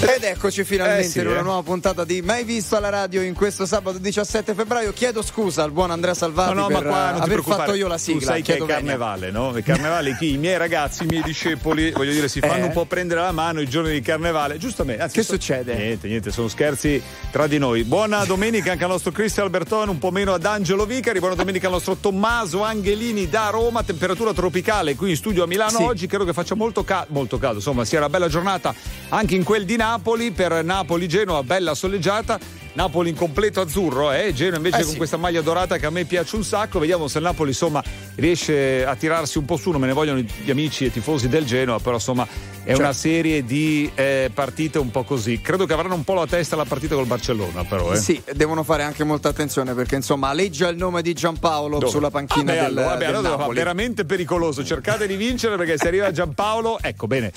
Ed 0.00 0.22
eccoci 0.22 0.62
finalmente 0.62 1.06
Eh 1.06 1.08
sì, 1.10 1.18
in 1.18 1.26
una 1.26 1.40
eh. 1.40 1.42
nuova 1.42 1.62
puntata 1.64 2.04
di 2.04 2.22
Mai 2.22 2.44
visto 2.44 2.76
alla 2.76 2.88
radio 2.88 3.20
in 3.20 3.34
questo 3.34 3.66
sabato 3.66 3.98
17 3.98 4.54
febbraio. 4.54 4.92
Chiedo 4.92 5.22
scusa 5.22 5.64
al 5.64 5.72
buon 5.72 5.90
Andrea 5.90 6.14
Salvati 6.14 6.54
No, 6.54 6.60
no, 6.60 6.68
ma 6.68 6.78
per 6.78 6.88
qua 6.88 7.16
eh, 7.16 7.20
aver 7.20 7.42
fatto 7.42 7.74
io 7.74 7.88
la 7.88 7.98
sigla. 7.98 8.20
Tu 8.20 8.26
sai 8.26 8.42
che 8.42 8.56
è 8.58 8.64
carnevale, 8.64 9.32
no? 9.32 9.56
Il 9.56 9.64
carnevale 9.64 10.16
chi? 10.16 10.34
I 10.34 10.38
miei 10.38 10.56
ragazzi, 10.56 11.02
i 11.02 11.06
miei 11.06 11.22
discepoli, 11.22 11.90
voglio 11.90 12.12
dire, 12.12 12.28
si 12.28 12.38
fanno 12.38 12.62
Eh? 12.64 12.66
un 12.66 12.72
po' 12.72 12.84
prendere 12.84 13.22
la 13.22 13.32
mano 13.32 13.60
i 13.60 13.68
giorni 13.68 13.90
di 13.90 14.00
carnevale. 14.00 14.56
Giustamente. 14.56 15.02
Anzi, 15.02 15.16
Che 15.16 15.22
so- 15.24 15.32
succede? 15.32 15.74
Niente, 15.74 16.06
niente, 16.06 16.30
sono 16.30 16.46
scherzi 16.46 17.02
tra 17.32 17.48
di 17.48 17.58
noi. 17.58 17.82
Buona 17.82 18.24
domenica 18.24 18.70
anche 18.70 18.84
al 18.84 18.90
nostro 18.90 19.10
Cristian 19.10 19.46
Albertone, 19.46 19.90
un 19.90 19.98
po' 19.98 20.12
meno 20.12 20.32
ad 20.32 20.44
Angelo 20.44 20.86
Vicari. 20.86 21.18
Buona 21.18 21.34
domenica 21.34 21.66
al 21.66 21.72
nostro 21.72 21.96
Tommaso 21.96 22.62
Angelini 22.62 23.28
da 23.28 23.48
Roma, 23.50 23.82
temperatura 23.82 24.32
tropicale 24.32 24.94
qui 24.94 25.10
in 25.10 25.16
studio 25.16 25.42
a 25.42 25.46
Milano 25.48 25.78
Sì. 25.78 25.82
oggi. 25.82 26.06
Credo 26.06 26.24
che 26.24 26.32
faccia 26.32 26.54
molto, 26.54 26.84
ca- 26.84 27.04
molto 27.08 27.36
caldo. 27.38 27.56
Insomma, 27.56 27.84
sia 27.84 27.98
una 27.98 28.08
bella 28.08 28.28
giornata 28.28 28.72
anche 29.08 29.34
in 29.34 29.42
quel 29.42 29.64
di 29.64 29.72
Napoli. 29.72 29.86
Per 29.88 30.62
Napoli-Genoa, 30.64 31.42
bella 31.42 31.74
soleggiata. 31.74 32.38
Napoli 32.74 33.08
in 33.10 33.16
completo 33.16 33.60
azzurro, 33.60 34.12
eh? 34.12 34.32
Genoa 34.32 34.56
invece 34.58 34.76
Eh 34.78 34.82
con 34.82 34.90
sì. 34.92 34.96
questa 34.96 35.16
maglia 35.16 35.40
dorata 35.40 35.78
che 35.78 35.86
a 35.86 35.90
me 35.90 36.04
piace 36.04 36.36
un 36.36 36.44
sacco. 36.44 36.78
Vediamo 36.78 37.08
se 37.08 37.18
il 37.18 37.24
Napoli 37.24 37.50
insomma 37.50 37.82
riesce 38.16 38.84
a 38.86 38.94
tirarsi 38.94 39.38
un 39.38 39.44
po' 39.44 39.56
su. 39.56 39.70
Non 39.70 39.80
me 39.80 39.86
ne 39.88 39.92
vogliono 39.92 40.20
gli 40.20 40.50
amici 40.50 40.84
e 40.84 40.92
tifosi 40.92 41.28
del 41.28 41.44
Genoa, 41.44 41.80
però 41.80 41.96
insomma 41.96 42.26
è 42.62 42.72
Cioè- 42.72 42.80
una 42.82 42.92
serie 42.92 43.44
di 43.44 43.90
eh, 43.94 44.30
partite 44.32 44.78
un 44.78 44.90
po' 44.90 45.02
così. 45.02 45.40
Credo 45.40 45.66
che 45.66 45.72
avranno 45.72 45.94
un 45.94 46.04
po' 46.04 46.14
la 46.14 46.26
testa 46.26 46.54
la 46.54 46.64
partita 46.66 46.94
col 46.94 47.06
Barcellona, 47.06 47.64
però. 47.64 47.92
Eh. 47.92 47.96
Sì, 47.96 48.22
devono 48.34 48.62
fare 48.62 48.84
anche 48.84 49.02
molta 49.02 49.28
attenzione 49.30 49.74
perché 49.74 49.96
insomma 49.96 50.28
aleggia 50.28 50.68
il 50.68 50.76
nome 50.76 51.02
di 51.02 51.12
Giampaolo 51.14 51.78
Dove? 51.78 51.90
sulla 51.90 52.10
panchina 52.10 52.52
Vabbè, 52.54 52.54
del, 52.58 52.64
allora, 52.66 52.86
vabbè, 52.86 53.06
del 53.06 53.14
allora 53.16 53.36
Napoli. 53.36 53.56
veramente 53.56 54.04
pericoloso. 54.04 54.64
Cercate 54.64 55.06
di 55.08 55.16
vincere 55.16 55.56
perché 55.56 55.76
se 55.78 55.88
arriva 55.88 56.12
Giampaolo, 56.12 56.78
ecco 56.80 57.06
bene. 57.08 57.32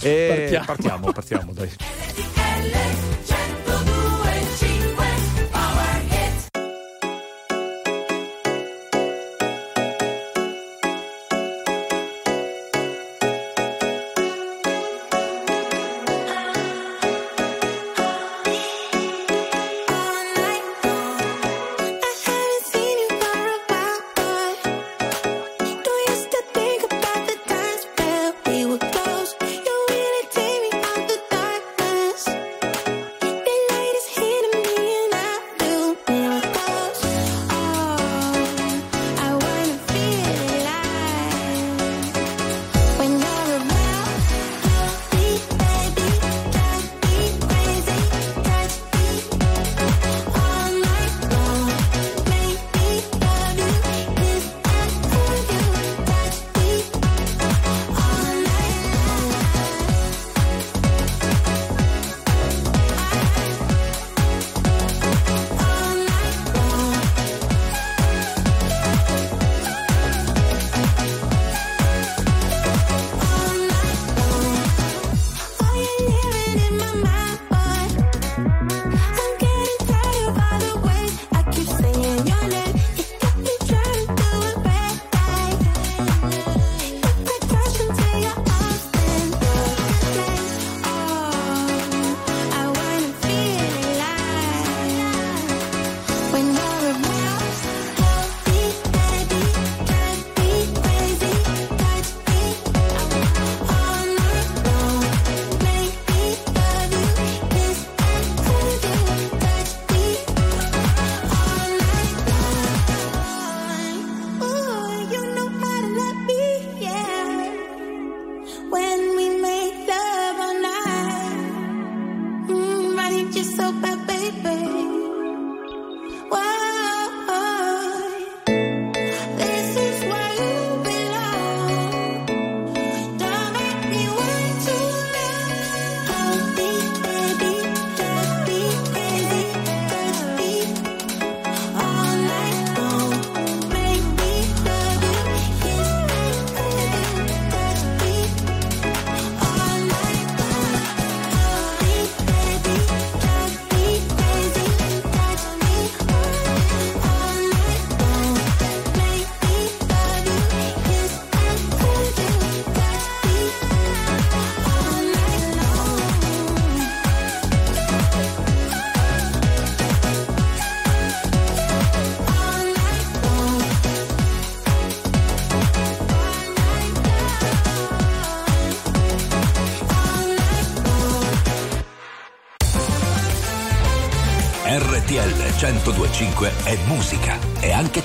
Eh, 0.00 0.34
Partiamo. 0.62 0.64
partiamo, 0.64 1.12
partiamo, 1.12 1.52
dai. 1.52 1.70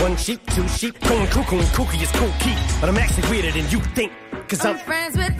One 0.00 0.16
sheep, 0.16 0.40
two 0.54 0.66
sheep, 0.66 0.98
going 1.00 1.26
cuckoo 1.26 1.58
and 1.58 1.68
kooky 1.68 2.02
is 2.02 2.10
cool 2.12 2.32
key. 2.40 2.56
But 2.80 2.88
I'm 2.88 2.96
actually 2.96 3.28
weirder 3.28 3.50
than 3.50 3.68
you 3.70 3.80
think. 3.94 4.12
Cause 4.48 4.64
I'm 4.64 4.78
I'm 4.78 4.78
friends 4.78 5.16
with 5.16 5.39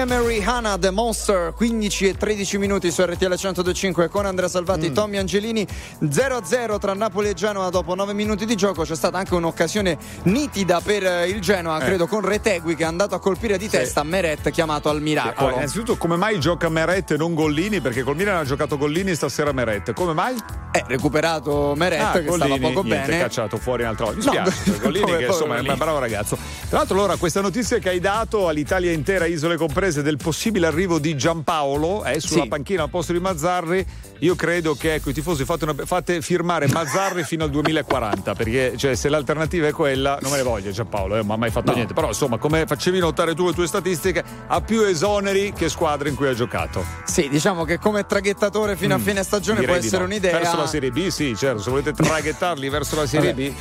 Eminem 0.00 0.22
e 0.22 0.26
Rihanna, 0.26 0.78
The 0.78 0.90
Monster, 0.90 1.52
15 1.54 2.08
e 2.08 2.14
13 2.16 2.56
minuti 2.56 2.90
su 2.90 3.02
RTL 3.02 3.26
1025 3.26 4.08
con 4.08 4.24
Andrea 4.24 4.48
Salvati, 4.48 4.92
Tommy 4.92 5.18
Angelini, 5.18 5.66
0-0 6.02 6.78
tra 6.78 6.94
Napoli 6.94 7.28
e 7.28 7.34
Genoa 7.34 7.68
dopo 7.68 7.94
9 7.94 8.14
minuti 8.14 8.46
di 8.46 8.54
gioco. 8.54 8.82
C'è 8.84 8.94
stata 8.96 9.18
anche 9.18 9.34
un'occasione 9.34 9.98
nitida 10.22 10.80
per 10.80 11.04
eh, 11.04 11.28
il 11.28 11.40
Genoa, 11.40 11.78
credo, 11.80 12.06
con 12.06 12.22
Retegui 12.22 12.76
che 12.76 12.84
è 12.84 12.86
andato 12.86 13.14
a 13.14 13.18
colpire 13.20 13.58
di 13.58 13.68
testa 13.68 14.02
Meret 14.02 14.48
chiamato 14.50 14.88
al 14.88 15.02
miracolo. 15.02 15.34
Allora, 15.38 15.56
innanzitutto, 15.56 15.96
come 15.98 16.16
mai 16.16 16.40
gioca 16.40 16.70
Meret 16.70 17.10
e 17.10 17.16
non 17.18 17.34
Gollini? 17.34 17.80
Perché 17.80 18.02
col 18.02 18.16
Milan 18.16 18.36
ha 18.36 18.44
giocato 18.44 18.78
Gollini 18.78 19.14
stasera 19.14 19.52
Meret. 19.52 19.92
Come 19.92 20.14
mai? 20.14 20.34
È 20.72 20.82
recuperato 20.86 21.74
Meret 21.76 22.00
Ah, 22.00 22.12
che 22.12 22.22
stava 22.22 22.36
Gollini, 22.38 22.60
poco 22.72 22.82
niente, 22.86 23.06
bene. 23.10 23.22
cacciato 23.22 23.58
fuori 23.58 23.82
un'altra 23.82 24.06
volta. 24.06 24.30
Mi 24.30 24.36
No, 24.38 24.44
spiace, 24.50 24.62
per 24.70 24.80
Gollini 24.80 25.16
che 25.18 25.24
insomma 25.26 25.56
è 25.56 25.60
un 25.60 25.74
bravo 25.76 25.98
ragazzo. 25.98 26.38
Tra 26.68 26.78
l'altro, 26.78 26.96
allora, 26.96 27.16
questa 27.16 27.40
notizia 27.42 27.78
che 27.78 27.88
hai 27.90 28.00
dato 28.00 28.48
all'Italia 28.48 28.92
intera, 28.92 29.26
isole 29.26 29.56
comprese, 29.56 29.88
del 29.90 30.16
possibile 30.16 30.66
arrivo 30.68 30.98
di 30.98 31.16
Giampaolo 31.16 32.04
eh, 32.04 32.20
sulla 32.20 32.42
Sì. 32.42 32.48
panchina 32.48 32.84
al 32.84 32.90
posto 32.90 33.12
di 33.12 33.18
Mazzarri, 33.18 33.84
io 34.20 34.34
credo 34.36 34.74
che 34.74 34.94
ecco, 34.94 35.10
i 35.10 35.12
tifosi 35.12 35.44
fate, 35.44 35.64
una- 35.64 35.74
fate 35.84 36.22
firmare 36.22 36.68
Mazzarri 36.68 37.24
fino 37.24 37.44
al 37.44 37.50
2040, 37.50 38.34
perché 38.34 38.74
cioè, 38.76 38.94
se 38.94 39.08
l'alternativa 39.08 39.66
è 39.66 39.72
quella, 39.72 40.18
non 40.22 40.30
me 40.30 40.36
ne 40.36 40.42
voglio 40.44 40.70
Giampaolo, 40.70 41.16
eh, 41.16 41.22
non 41.22 41.30
ha 41.32 41.36
mai 41.36 41.50
fatto 41.50 41.72
niente. 41.72 41.92
Però 41.94 42.06
insomma, 42.08 42.38
come 42.38 42.64
facevi 42.66 42.98
notare 43.00 43.34
tu 43.34 43.46
le 43.46 43.52
tue 43.52 43.66
statistiche, 43.66 44.22
ha 44.46 44.60
più 44.60 44.82
esoneri 44.82 45.52
che 45.52 45.68
squadre 45.68 46.08
in 46.08 46.14
cui 46.14 46.28
ha 46.28 46.34
giocato. 46.34 46.84
Sì, 47.04 47.28
diciamo 47.28 47.64
che 47.64 47.78
come 47.78 48.06
traghettatore 48.06 48.76
fino 48.76 48.94
a 48.94 48.98
fine 48.98 49.22
stagione 49.24 49.60
Mm. 49.62 49.64
Può 49.64 49.74
essere 49.74 49.98
no. 49.98 50.04
un'idea. 50.04 50.38
Verso 50.38 50.56
la 50.56 50.66
Serie 50.66 50.90
B, 50.90 51.08
sì, 51.08 51.34
certo, 51.36 51.62
se 51.62 51.70
volete 51.70 51.92
traghettarli 51.92 52.68
verso 52.68 52.96
la 52.96 53.06
Serie 53.06 53.32
Vabbè. 53.34 53.50
B. 53.50 53.54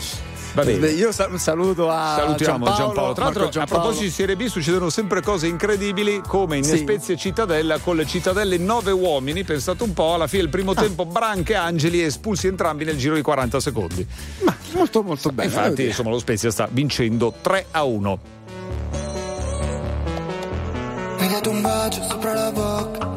Va 0.53 0.63
bene. 0.63 0.87
Io 0.89 1.11
sal- 1.11 1.39
saluto 1.39 1.89
a 1.89 2.15
Salutiamo 2.17 2.65
Giampaolo. 2.65 2.75
Giampaolo. 2.75 3.13
Tra 3.13 3.23
l'altro, 3.25 3.41
Marco 3.43 3.47
a 3.47 3.49
Giampaolo. 3.51 3.81
proposito 3.83 4.03
di 4.05 4.09
Serie 4.11 4.35
B, 4.35 4.45
succedono 4.47 4.89
sempre 4.89 5.21
cose 5.21 5.47
incredibili, 5.47 6.21
come 6.25 6.57
in 6.57 6.63
Sì. 6.63 6.77
Spezia 6.77 7.15
Cittadella, 7.15 7.77
con 7.79 7.95
le 7.95 8.05
Cittadelle 8.05 8.57
nove 8.57 8.91
uomini. 8.91 9.43
Pensate 9.43 9.83
un 9.83 9.93
po', 9.93 10.15
alla 10.15 10.27
fine 10.27 10.41
del 10.43 10.49
Ah. 10.49 10.55
primo 10.55 10.73
tempo, 10.73 11.05
Branca 11.05 11.53
e 11.53 11.55
Angeli 11.55 12.01
espulsi 12.03 12.47
entrambi 12.47 12.83
nel 12.83 12.97
giro 12.97 13.15
di 13.15 13.21
40 13.21 13.59
secondi. 13.59 14.05
Ma 14.43 14.55
molto 14.73 15.03
molto 15.03 15.29
bene. 15.31 15.49
Infatti, 15.49 15.85
insomma, 15.85 16.09
lo 16.09 16.19
Spezia 16.19 16.49
sta 16.51 16.67
vincendo 16.71 17.33
3 17.41 17.67
a 17.71 17.83
1. 17.83 18.19
Mi 21.17 21.25
hai 21.25 21.29
dato 21.29 21.49
un 21.49 21.61
bacio 21.61 22.01
sopra 22.09 22.33
la 22.33 22.51
bocca 22.51 23.07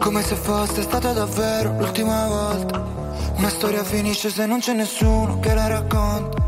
Come 0.00 0.22
se 0.22 0.34
fosse 0.34 0.82
stata 0.82 1.12
davvero 1.12 1.76
l'ultima 1.78 2.26
volta 2.26 2.97
una 3.38 3.50
storia 3.50 3.84
finisce 3.84 4.30
se 4.30 4.46
non 4.46 4.58
c'è 4.58 4.72
nessuno 4.72 5.38
che 5.38 5.54
la 5.54 5.68
racconta. 5.68 6.42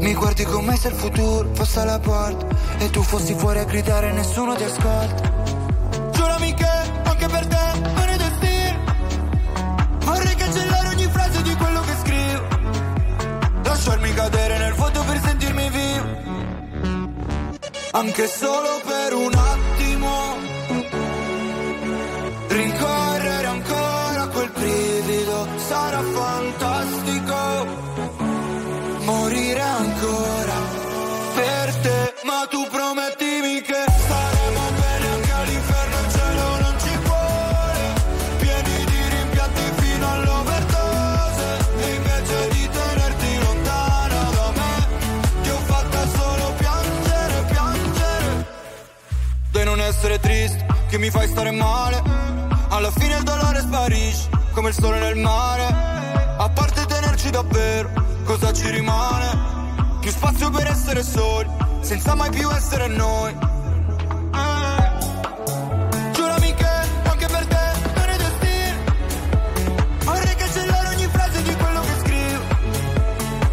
Mi 0.00 0.12
guardi 0.12 0.44
come 0.44 0.76
se 0.76 0.88
il 0.88 0.94
futuro 0.94 1.48
fosse 1.54 1.80
alla 1.80 1.98
porta 1.98 2.46
e 2.76 2.90
tu 2.90 3.02
fossi 3.02 3.32
fuori 3.34 3.58
a 3.60 3.64
gridare 3.64 4.10
e 4.10 4.12
nessuno 4.12 4.54
ti 4.54 4.64
ascolta. 4.64 5.32
Giurami 6.12 6.52
che 6.52 6.68
anche 7.04 7.26
per 7.26 7.46
te 7.46 7.78
non 7.94 8.06
è 8.06 8.16
destino. 8.18 8.78
Vorrei 10.00 10.34
cancellare 10.34 10.88
ogni 10.88 11.08
frase 11.10 11.42
di 11.42 11.54
quello 11.54 11.80
che 11.80 11.94
scrivo. 12.02 12.46
Lasciarmi 13.62 14.12
cadere 14.12 14.58
nel 14.58 14.74
vuoto 14.74 15.02
per 15.04 15.20
sentirmi 15.24 15.70
vivo. 15.70 16.06
Anche 17.92 18.26
solo 18.26 18.80
per 18.84 19.14
un 19.14 19.32
attimo. 19.32 19.77
Sarà 25.98 26.02
fantastico. 26.02 27.36
Morire 29.04 29.60
ancora 29.60 30.54
per 31.34 31.74
te, 31.76 32.14
ma 32.24 32.46
tu 32.48 32.66
promettimi 32.70 33.60
che 33.62 33.84
staremo 33.86 34.60
bene 34.80 35.08
anche 35.14 35.32
all'inferno, 35.32 35.96
il 35.98 36.12
cielo 36.12 36.58
non 36.60 36.74
ci 36.78 36.98
vuole. 37.04 37.94
Pieni 38.38 38.84
di 38.84 39.08
rimpianti 39.08 39.62
fino 39.80 40.12
all'overdose, 40.12 41.46
invece 41.96 42.48
di 42.50 42.68
tenerti 42.68 43.38
lontana 43.38 44.30
da 44.30 44.52
me, 44.54 44.86
ti 45.42 45.48
ho 45.50 45.58
fatta 45.64 46.08
solo 46.08 46.52
piangere, 46.58 47.44
piangere. 47.50 48.46
Di 49.50 49.64
non 49.64 49.80
essere 49.80 50.20
triste, 50.20 50.66
che 50.88 50.98
mi 50.98 51.10
fai 51.10 51.28
stare 51.28 51.50
male. 51.50 52.02
Alla 52.70 52.90
fine 52.90 53.16
il 53.16 53.22
dolore 53.22 53.60
sparisce, 53.60 54.28
come 54.58 54.70
il 54.70 54.74
sole 54.74 54.98
nel 54.98 55.14
mare. 55.14 55.66
A 56.36 56.50
parte 56.52 56.84
tenerci 56.84 57.30
davvero, 57.30 57.92
cosa 58.24 58.52
ci 58.52 58.68
rimane? 58.70 59.28
Più 60.00 60.10
spazio 60.10 60.50
per 60.50 60.66
essere 60.66 61.04
soli, 61.04 61.48
senza 61.80 62.16
mai 62.16 62.28
più 62.30 62.50
essere 62.50 62.88
noi. 62.88 63.36
Eh. 64.34 64.90
Giurami 66.10 66.54
che 66.54 66.66
anche 67.04 67.26
per 67.26 67.46
te 67.46 67.66
non 67.94 68.08
è 68.08 68.16
destino. 68.16 68.78
Vorrei 70.02 70.34
cancellare 70.34 70.88
ogni 70.88 71.06
frase 71.06 71.42
di 71.42 71.54
quello 71.54 71.80
che 71.80 71.94
scrivo. 72.02 72.42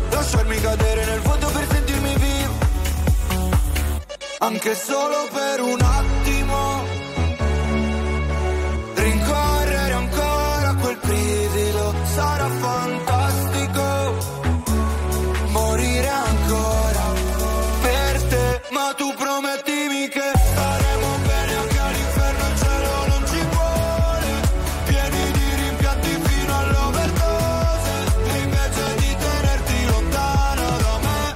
Lasciarmi 0.09 0.59
cadere 0.59 1.05
nel 1.05 1.19
vuoto 1.19 1.47
per 1.49 1.67
sentirmi 1.69 2.15
vivo. 2.15 2.53
Anche 4.39 4.73
solo 4.73 5.27
per 5.31 5.61
un 5.61 5.81
attimo. 5.81 6.14
Sarà 12.15 12.47
fantastico. 12.47 13.83
Morire 15.49 16.07
ancora 16.07 17.05
per 17.81 18.23
te, 18.31 18.61
ma 18.71 18.93
tu 18.95 19.13
promettimi 19.23 20.07
che 20.07 20.27
staremo 20.51 21.09
bene 21.29 21.53
anche 21.61 21.79
all'inferno, 21.87 22.43
il 22.51 22.57
cielo 22.63 22.93
non 23.11 23.21
ci 23.31 23.41
vuole. 23.53 24.31
Pieni 24.89 25.23
di 25.37 25.47
rimpianti 25.61 26.11
fino 26.27 26.53
all'overdose, 26.61 27.93
invece 28.43 28.85
di 29.01 29.15
tenerti 29.25 29.85
lontana 29.93 30.67
da 30.85 30.95
me, 31.05 31.35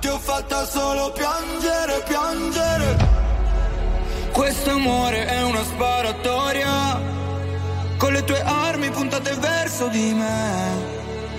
ti 0.00 0.08
ho 0.08 0.18
fatta 0.18 0.66
solo 0.66 1.12
piangere, 1.12 2.02
piangere. 2.08 3.14
Questo 4.32 4.70
amore 4.70 5.24
è 5.24 5.42
una 5.42 5.62
sparatoria 5.62 6.85
puntate 9.16 9.34
verso 9.40 9.88
di 9.88 10.12
me. 10.12 10.94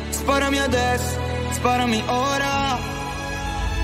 Sparami 0.09 0.59
adesso, 0.59 1.19
sparami 1.51 2.03
ora. 2.07 2.77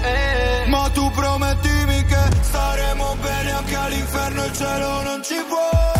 Eh. 0.04 0.68
Ma 0.68 0.90
tu 0.90 1.10
promettimi 1.12 2.04
che 2.06 2.22
staremo 2.42 3.16
bene 3.22 3.52
anche 3.52 3.76
all'inferno 3.76 4.44
Il 4.46 4.54
cielo 4.54 5.02
non 5.04 5.24
ci 5.24 5.36
vuole 5.48 5.93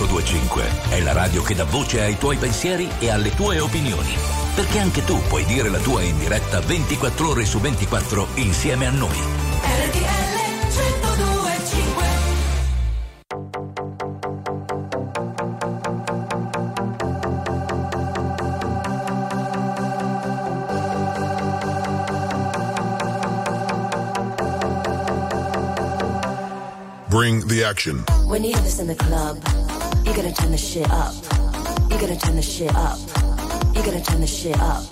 1025 0.00 0.64
è 0.88 1.00
la 1.02 1.12
radio 1.12 1.42
che 1.42 1.54
dà 1.54 1.64
voce 1.64 2.00
ai 2.00 2.16
tuoi 2.16 2.38
pensieri 2.38 2.88
e 3.00 3.10
alle 3.10 3.34
tue 3.34 3.60
opinioni. 3.60 4.14
Perché 4.54 4.78
anche 4.78 5.04
tu 5.04 5.20
puoi 5.28 5.44
dire 5.44 5.68
la 5.68 5.78
tua 5.78 6.00
in 6.00 6.18
diretta 6.18 6.60
24 6.60 7.28
ore 7.28 7.44
su 7.44 7.60
24 7.60 8.28
insieme 8.36 8.86
a 8.86 8.90
noi. 8.90 9.14
RTL 9.62 10.38
1025 10.70 12.08
Bring 27.10 27.46
the 27.48 27.64
action. 27.64 28.04
When 28.26 28.44
you 28.44 28.52
hear 28.54 28.62
this 28.62 28.78
in 28.78 28.86
the 28.86 28.94
club, 28.94 29.59
you're 30.10 30.24
gonna 30.24 30.34
turn 30.34 30.50
the 30.50 30.58
shit 30.58 30.90
up. 30.90 31.14
You're 31.88 32.00
gonna 32.00 32.16
turn 32.16 32.34
the 32.34 32.42
shit 32.42 32.74
up. 32.74 32.98
You're 33.74 33.84
gonna 33.84 34.00
turn 34.00 34.20
the 34.20 34.26
shit 34.26 34.58
up. 34.58 34.82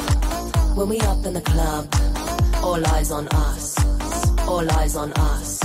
When 0.77 0.89
we 0.89 1.01
up 1.01 1.27
in 1.27 1.35
the 1.35 1.41
club, 1.41 1.93
all 2.63 2.87
eyes 2.95 3.11
on 3.11 3.27
us. 3.29 3.75
All 4.47 4.71
eyes 4.79 4.95
on 4.95 5.13
us. 5.15 5.61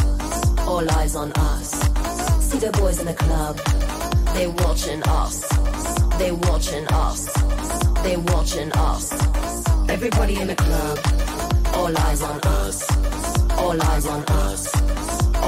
All 0.68 0.90
eyes 0.98 1.16
on 1.16 1.32
us. 1.34 1.70
See 2.50 2.58
the 2.58 2.72
boys 2.72 3.00
in 3.00 3.06
the 3.06 3.14
club, 3.14 3.58
they 4.34 4.48
watching 4.48 5.04
us. 5.04 5.48
They 6.18 6.32
watching 6.32 6.88
us. 6.88 7.32
They 8.02 8.18
watching 8.18 8.72
us. 8.72 9.14
Everybody 9.88 10.40
in 10.42 10.48
the 10.48 10.56
club, 10.56 10.98
all 11.76 11.96
eyes 11.96 12.24
on 12.24 12.40
us. 12.42 12.78
All 13.60 13.80
eyes 13.80 14.08
on 14.08 14.24
us. 14.24 14.73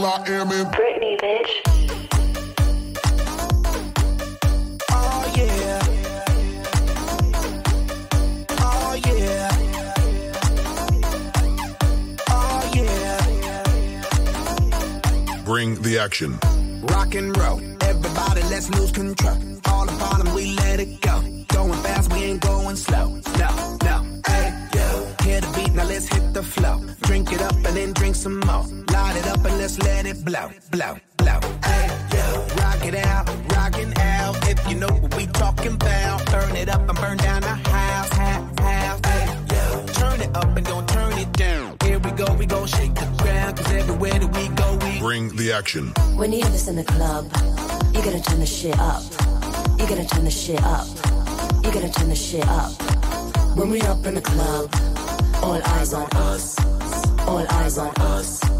with 0.00 0.08
I 0.08 0.24
Am 0.28 0.50
in 0.52 0.66
Britney, 0.66 1.18
bitch. 1.20 1.50
Oh 4.90 5.32
yeah. 5.36 5.80
Oh 8.60 8.94
yeah. 9.06 9.50
Oh 12.30 12.70
yeah. 12.74 13.20
Bring 15.44 15.82
the 15.82 15.98
action. 15.98 16.38
Rock 16.82 17.14
and 17.14 17.36
roll. 17.36 17.60
Everybody, 17.82 18.42
let's 18.44 18.70
lose 18.70 18.92
control. 18.92 19.36
All 19.66 19.84
the 19.84 19.92
bottom, 19.98 20.32
we 20.34 20.54
let 20.56 20.80
it 20.80 21.00
go. 21.02 21.22
Going 21.48 21.82
fast, 21.82 22.12
we 22.12 22.24
ain't 22.24 22.40
going 22.40 22.76
slow. 22.76 23.20
No, 23.38 23.76
no. 23.84 24.02
Hey, 24.26 24.54
yo. 24.74 25.06
Hear 25.24 25.40
the 25.42 25.48
beat, 25.54 25.74
now 25.74 25.84
let's 25.84 26.06
hit 26.08 26.32
the 26.32 26.42
flow. 26.42 26.80
Drink 27.02 27.32
it 27.32 27.42
up 27.42 27.54
and 27.54 27.76
then 27.76 27.92
drink 27.92 28.14
some 28.14 28.40
more. 28.40 28.69
Blow, 30.30 30.50
blow, 30.70 30.96
blow. 31.16 31.40
Hey, 31.64 31.88
yo. 32.14 32.46
Rock 32.62 32.86
it 32.86 32.94
out, 32.94 33.28
rockin' 33.52 33.92
out. 33.98 34.36
If 34.48 34.58
you 34.68 34.76
know 34.76 34.86
what 34.86 35.14
we 35.16 35.26
talking 35.26 35.74
about, 35.74 36.24
burn 36.30 36.54
it 36.54 36.68
up 36.68 36.88
and 36.88 36.98
burn 36.98 37.16
down 37.16 37.42
the 37.42 37.48
house, 37.48 38.12
house, 38.12 38.58
house. 38.60 39.00
Hey, 39.04 39.26
yo. 39.52 39.86
Turn 39.86 40.20
it 40.20 40.36
up 40.36 40.56
and 40.56 40.64
don't 40.64 40.88
turn 40.88 41.18
it 41.18 41.32
down. 41.32 41.76
Here 41.82 41.98
we 41.98 42.12
go, 42.12 42.32
we 42.34 42.46
gon' 42.46 42.66
shake 42.68 42.94
the 42.94 43.06
ground. 43.18 43.56
Cause 43.56 43.72
everywhere 43.72 44.18
that 44.20 44.32
we 44.36 44.48
go, 44.54 44.78
we 44.84 45.00
Bring 45.00 45.34
the 45.36 45.52
action. 45.52 45.88
When 46.14 46.32
you 46.32 46.42
hear 46.42 46.50
this 46.50 46.68
in 46.68 46.76
the 46.76 46.84
club, 46.84 47.24
you're 47.92 48.04
gonna 48.04 48.22
turn 48.22 48.38
the 48.38 48.46
shit 48.46 48.78
up. 48.78 49.02
You're 49.78 49.88
gonna 49.88 50.06
turn 50.06 50.24
the 50.24 50.30
shit 50.30 50.62
up. 50.62 50.86
You're 51.64 51.72
gonna 51.72 51.90
turn 51.90 52.08
the 52.08 52.14
shit 52.14 52.46
up. 52.46 52.70
When 53.56 53.68
we 53.70 53.80
up 53.82 54.06
in 54.06 54.14
the 54.14 54.20
club, 54.20 54.70
all 55.42 55.60
eyes 55.74 55.92
on 55.92 56.08
us. 56.28 56.56
All 57.26 57.44
eyes 57.50 57.78
on 57.78 57.92
us. 57.96 58.59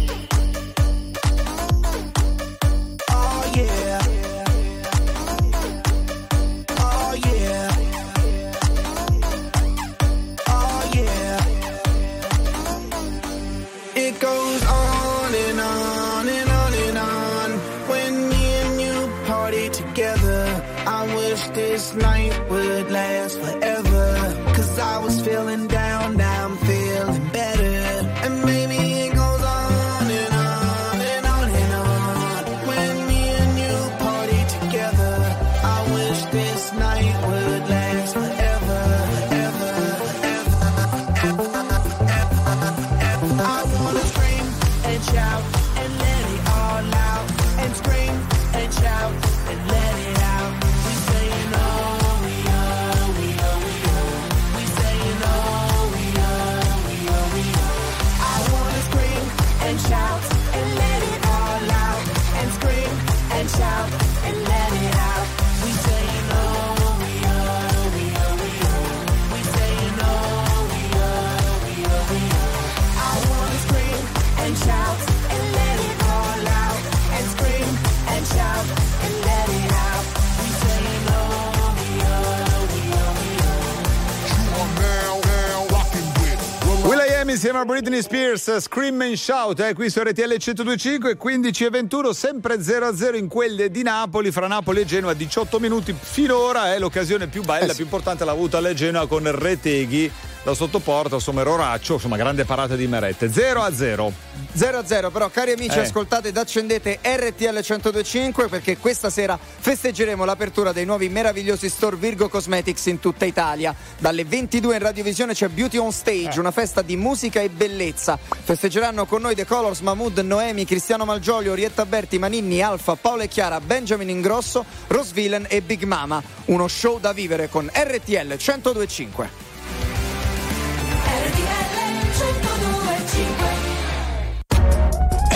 Insieme 87.51 87.59
a 87.59 87.65
Britney 87.65 88.01
Spears, 88.01 88.59
Scream 88.59 89.01
and 89.01 89.15
Shout, 89.15 89.59
eh, 89.59 89.73
qui 89.73 89.89
su 89.89 89.99
RTL 89.99 90.35
102.5 90.35 91.17
15 91.17 91.65
e 91.65 91.69
21, 91.69 92.13
sempre 92.13 92.55
0-0 92.55 93.17
in 93.17 93.27
quelle 93.27 93.69
di 93.69 93.83
Napoli, 93.83 94.31
fra 94.31 94.47
Napoli 94.47 94.81
e 94.81 94.85
Genoa, 94.85 95.13
18 95.13 95.59
minuti. 95.59 95.93
Finora 95.99 96.73
è 96.73 96.79
l'occasione 96.79 97.27
più 97.27 97.43
bella, 97.43 97.73
più 97.73 97.83
importante 97.83 98.23
l'ha 98.23 98.31
avuta 98.31 98.61
la 98.61 98.73
Genoa 98.73 99.05
con 99.05 99.29
Reteghi 99.29 100.09
da 100.43 100.53
sottoporta, 100.55 101.15
insomma 101.15 101.43
Roraccio, 101.43 101.93
insomma 101.93 102.17
grande 102.17 102.45
parata 102.45 102.75
di 102.75 102.87
Merette. 102.87 103.27
0-0. 103.27 104.11
0-0, 104.57 105.11
però 105.11 105.29
cari 105.29 105.51
amici 105.51 105.77
Eh. 105.77 105.81
ascoltate 105.81 106.29
ed 106.29 106.37
accendete 106.37 106.99
RTL 107.01 107.63
1025 107.63 108.47
perché 108.47 108.77
questa 108.77 109.09
sera 109.09 109.37
festeggeremo 109.39 110.25
l'apertura 110.25 110.71
dei 110.71 110.83
nuovi 110.85 111.09
meravigliosi 111.09 111.69
store 111.69 111.95
Virgo 111.95 112.27
Cosmetics 112.27 112.87
in 112.87 112.99
tutta 112.99 113.25
Italia. 113.25 113.73
Dalle 113.99 114.25
22 114.25 114.73
in 114.75 114.81
radiovisione 114.81 115.33
c'è 115.33 115.47
Beauty 115.47 115.77
on 115.77 115.91
Stage, 115.91 116.39
una 116.39 116.51
festa 116.51 116.81
di 116.81 116.97
musica 116.97 117.39
e 117.39 117.49
bellezza. 117.49 118.17
Festeggeranno 118.17 119.05
con 119.05 119.21
noi 119.21 119.35
The 119.35 119.45
Colors, 119.45 119.79
Mahmood, 119.81 120.17
Noemi, 120.19 120.65
Cristiano 120.65 121.05
Malgioglio, 121.05 121.51
Orietta 121.51 121.85
Berti, 121.85 122.17
Maninni, 122.17 122.61
Alfa, 122.61 122.95
Paola 122.95 123.23
e 123.23 123.27
Chiara, 123.27 123.61
Benjamin 123.61 124.09
Ingrosso, 124.09 124.65
Rose 124.87 125.13
Villain 125.13 125.45
e 125.47 125.61
Big 125.61 125.83
Mama. 125.83 126.21
Uno 126.45 126.67
show 126.67 126.99
da 126.99 127.13
vivere 127.13 127.47
con 127.47 127.69
RTL 127.71 128.35
1025. 128.37 129.49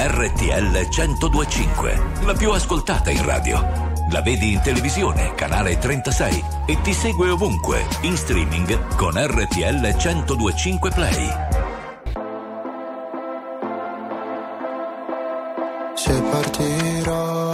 RTL 0.07 0.87
1025, 0.87 2.01
la 2.25 2.33
più 2.33 2.51
ascoltata 2.51 3.09
in 3.09 3.25
radio. 3.25 3.59
La 4.11 4.21
vedi 4.21 4.53
in 4.53 4.61
televisione, 4.61 5.33
canale 5.33 5.79
36 5.79 6.43
e 6.67 6.79
ti 6.81 6.93
segue 6.93 7.31
ovunque, 7.31 7.83
in 8.01 8.15
streaming 8.15 8.95
con 8.97 9.13
RTL 9.15 9.81
1025 9.81 10.91
Play. 10.91 11.27
Se 15.95 16.21
partirò 16.29 17.49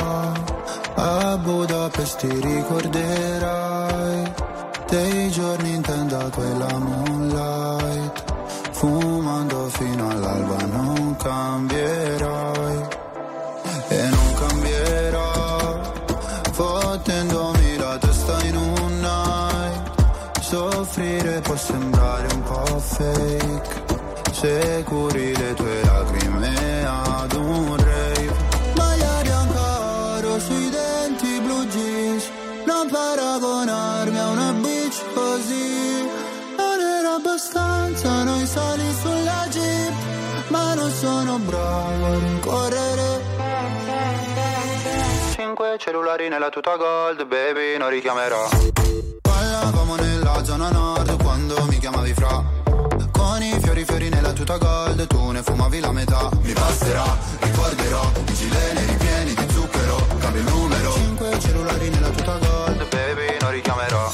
a 0.96 1.38
Budapest 1.38 2.18
ti 2.18 2.38
ricorderai 2.42 4.34
dei 4.90 5.32
giorni 5.32 5.76
in 5.76 5.82
tenda 5.82 6.30
quella 6.30 6.78
moonlight 6.78 8.30
fumando 8.82 9.70
fino 9.70 10.10
all'alba 10.10 10.66
non 10.66 11.16
cambierai 11.16 12.01
sembrare 21.62 22.28
un 22.34 22.44
po' 22.44 22.80
fake. 22.80 23.84
Se 24.32 24.84
curi 24.86 25.36
le 25.36 25.54
tue 25.54 25.84
lacrime 25.84 26.86
ad 26.86 27.34
un 27.34 27.78
rave. 27.78 28.34
Maglia 28.76 29.22
bianca 29.22 30.40
sui 30.40 30.70
denti 30.70 31.40
blu 31.42 31.66
jeans. 31.68 32.24
Non 32.66 32.90
paragonarmi 32.90 34.18
a 34.18 34.28
una 34.30 34.52
bitch 34.54 35.00
così. 35.14 36.10
Non 36.58 36.80
era 36.80 37.16
abbastanza 37.16 38.24
noi 38.24 38.46
sali 38.48 38.94
sulla 39.02 39.46
jeep. 39.50 39.94
Ma 40.48 40.74
non 40.74 40.90
sono 40.90 41.38
bravo 41.38 42.06
a 42.06 42.18
rincorrere. 42.18 43.10
Cinque 45.36 45.78
cellulari 45.78 46.28
nella 46.28 46.50
tuta 46.50 46.76
gold 46.76 47.24
Baby 47.26 47.78
non 47.78 47.90
richiamerò. 47.90 48.50
Ballavamo 49.22 49.96
nella 49.96 50.44
zona 50.44 50.70
nord 50.72 50.91
Chiamavi 52.12 52.14
fra. 52.14 52.44
Con 53.12 53.42
i 53.42 53.58
fiori 53.62 53.86
fiori 53.86 54.10
nella 54.10 54.34
tuta 54.34 54.58
gold 54.58 55.08
Tu 55.08 55.32
ne 55.32 55.42
fumavi 55.42 55.80
la 55.80 55.92
metà. 55.92 56.30
Mi 56.42 56.54
basterà, 56.54 57.18
ricorderò 57.40 58.12
I 58.28 58.34
gileni 58.34 58.86
ripieni 58.86 59.34
di 59.34 59.54
zucchero 59.54 60.08
Cambio 60.20 60.42
il 60.42 60.48
numero. 60.48 60.94
Cinque 60.94 61.40
cellulari 61.40 61.90
nella 61.90 62.10
tuta 62.10 62.38
gold 62.38 62.88
Baby 62.90 63.38
non 63.40 63.52
richiamerò 63.52 64.11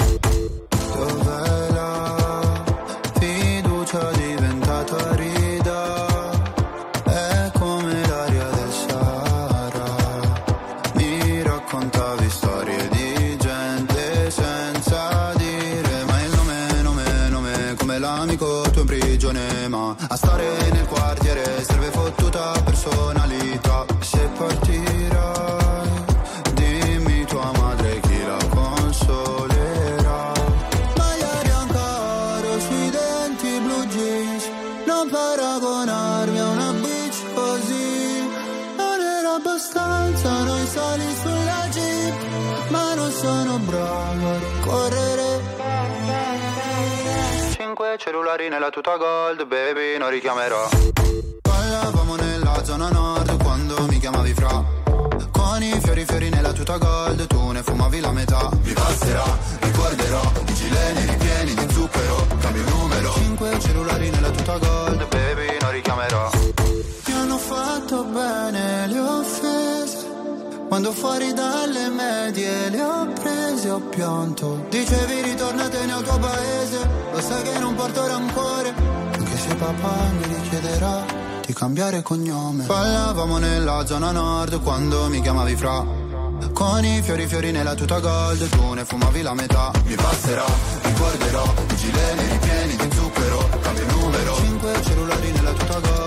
Ferrari 48.38 48.50
nella 48.50 48.69
tuta 48.69 48.97
gold, 48.97 49.47
baby, 49.47 49.97
non 49.97 50.12
richiamerò. 50.12 50.69
Ballavamo 51.41 52.15
nella 52.17 52.63
zona 52.63 52.89
nord 52.89 53.41
quando 53.41 53.88
mi 53.88 53.97
chiamavi 53.97 54.34
fra. 54.34 54.63
Con 55.32 55.63
i 55.63 55.80
fiori 55.82 56.06
fiori 56.06 56.30
nella 56.30 56.52
tuta 56.52 56.78
gold, 56.78 57.26
tu 57.26 57.50
ne 57.50 57.63
fumavi 57.63 58.00
la 58.00 58.12
metà. 58.12 58.50
Mi 58.62 58.73
passerà, 58.73 59.26
ricorderò, 59.60 60.21
i 60.45 60.54
gileni 60.54 61.06
ripieni 61.06 61.54
di 61.56 61.73
zucchero, 61.73 62.28
cambio 62.39 62.63
Quando 70.77 70.93
fuori 70.93 71.33
dalle 71.33 71.89
medie 71.89 72.69
le 72.69 72.83
ho 72.83 73.11
prese 73.19 73.67
ho 73.71 73.79
pianto. 73.79 74.63
Dicevi 74.69 75.23
ritornate 75.23 75.85
nel 75.87 76.03
tuo 76.03 76.19
paese. 76.19 76.89
Lo 77.13 77.19
sai 77.19 77.41
che 77.41 77.57
non 77.57 77.73
porto 77.73 78.05
rancore. 78.05 78.75
Anche 79.11 79.37
se 79.37 79.55
papà 79.55 79.95
mi 80.19 80.35
richiederà 80.35 81.03
di 81.43 81.51
cambiare 81.53 82.03
cognome. 82.03 82.65
Parlavamo 82.65 83.39
nella 83.39 83.87
zona 83.87 84.11
nord 84.11 84.61
quando 84.61 85.07
mi 85.09 85.19
chiamavi 85.19 85.55
fra. 85.55 85.83
Con 86.53 86.85
i 86.85 87.01
fiori 87.01 87.25
fiori 87.25 87.49
nella 87.49 87.73
tuta 87.73 87.99
gold 87.99 88.47
Tu 88.47 88.73
ne 88.73 88.85
fumavi 88.85 89.23
la 89.23 89.33
metà. 89.33 89.71
Mi 89.83 89.95
passerà, 89.95 90.45
ricorderò 90.83 91.53
I 91.71 91.75
gileni 91.75 92.21
ripieni 92.29 92.75
di 92.75 92.95
zucchero 92.95 93.49
Cambio 93.61 93.85
numero. 93.99 94.35
Cinque 94.35 94.73
cellulari 94.83 95.31
nella 95.31 95.53
tuta 95.53 95.79
gold. 95.79 96.06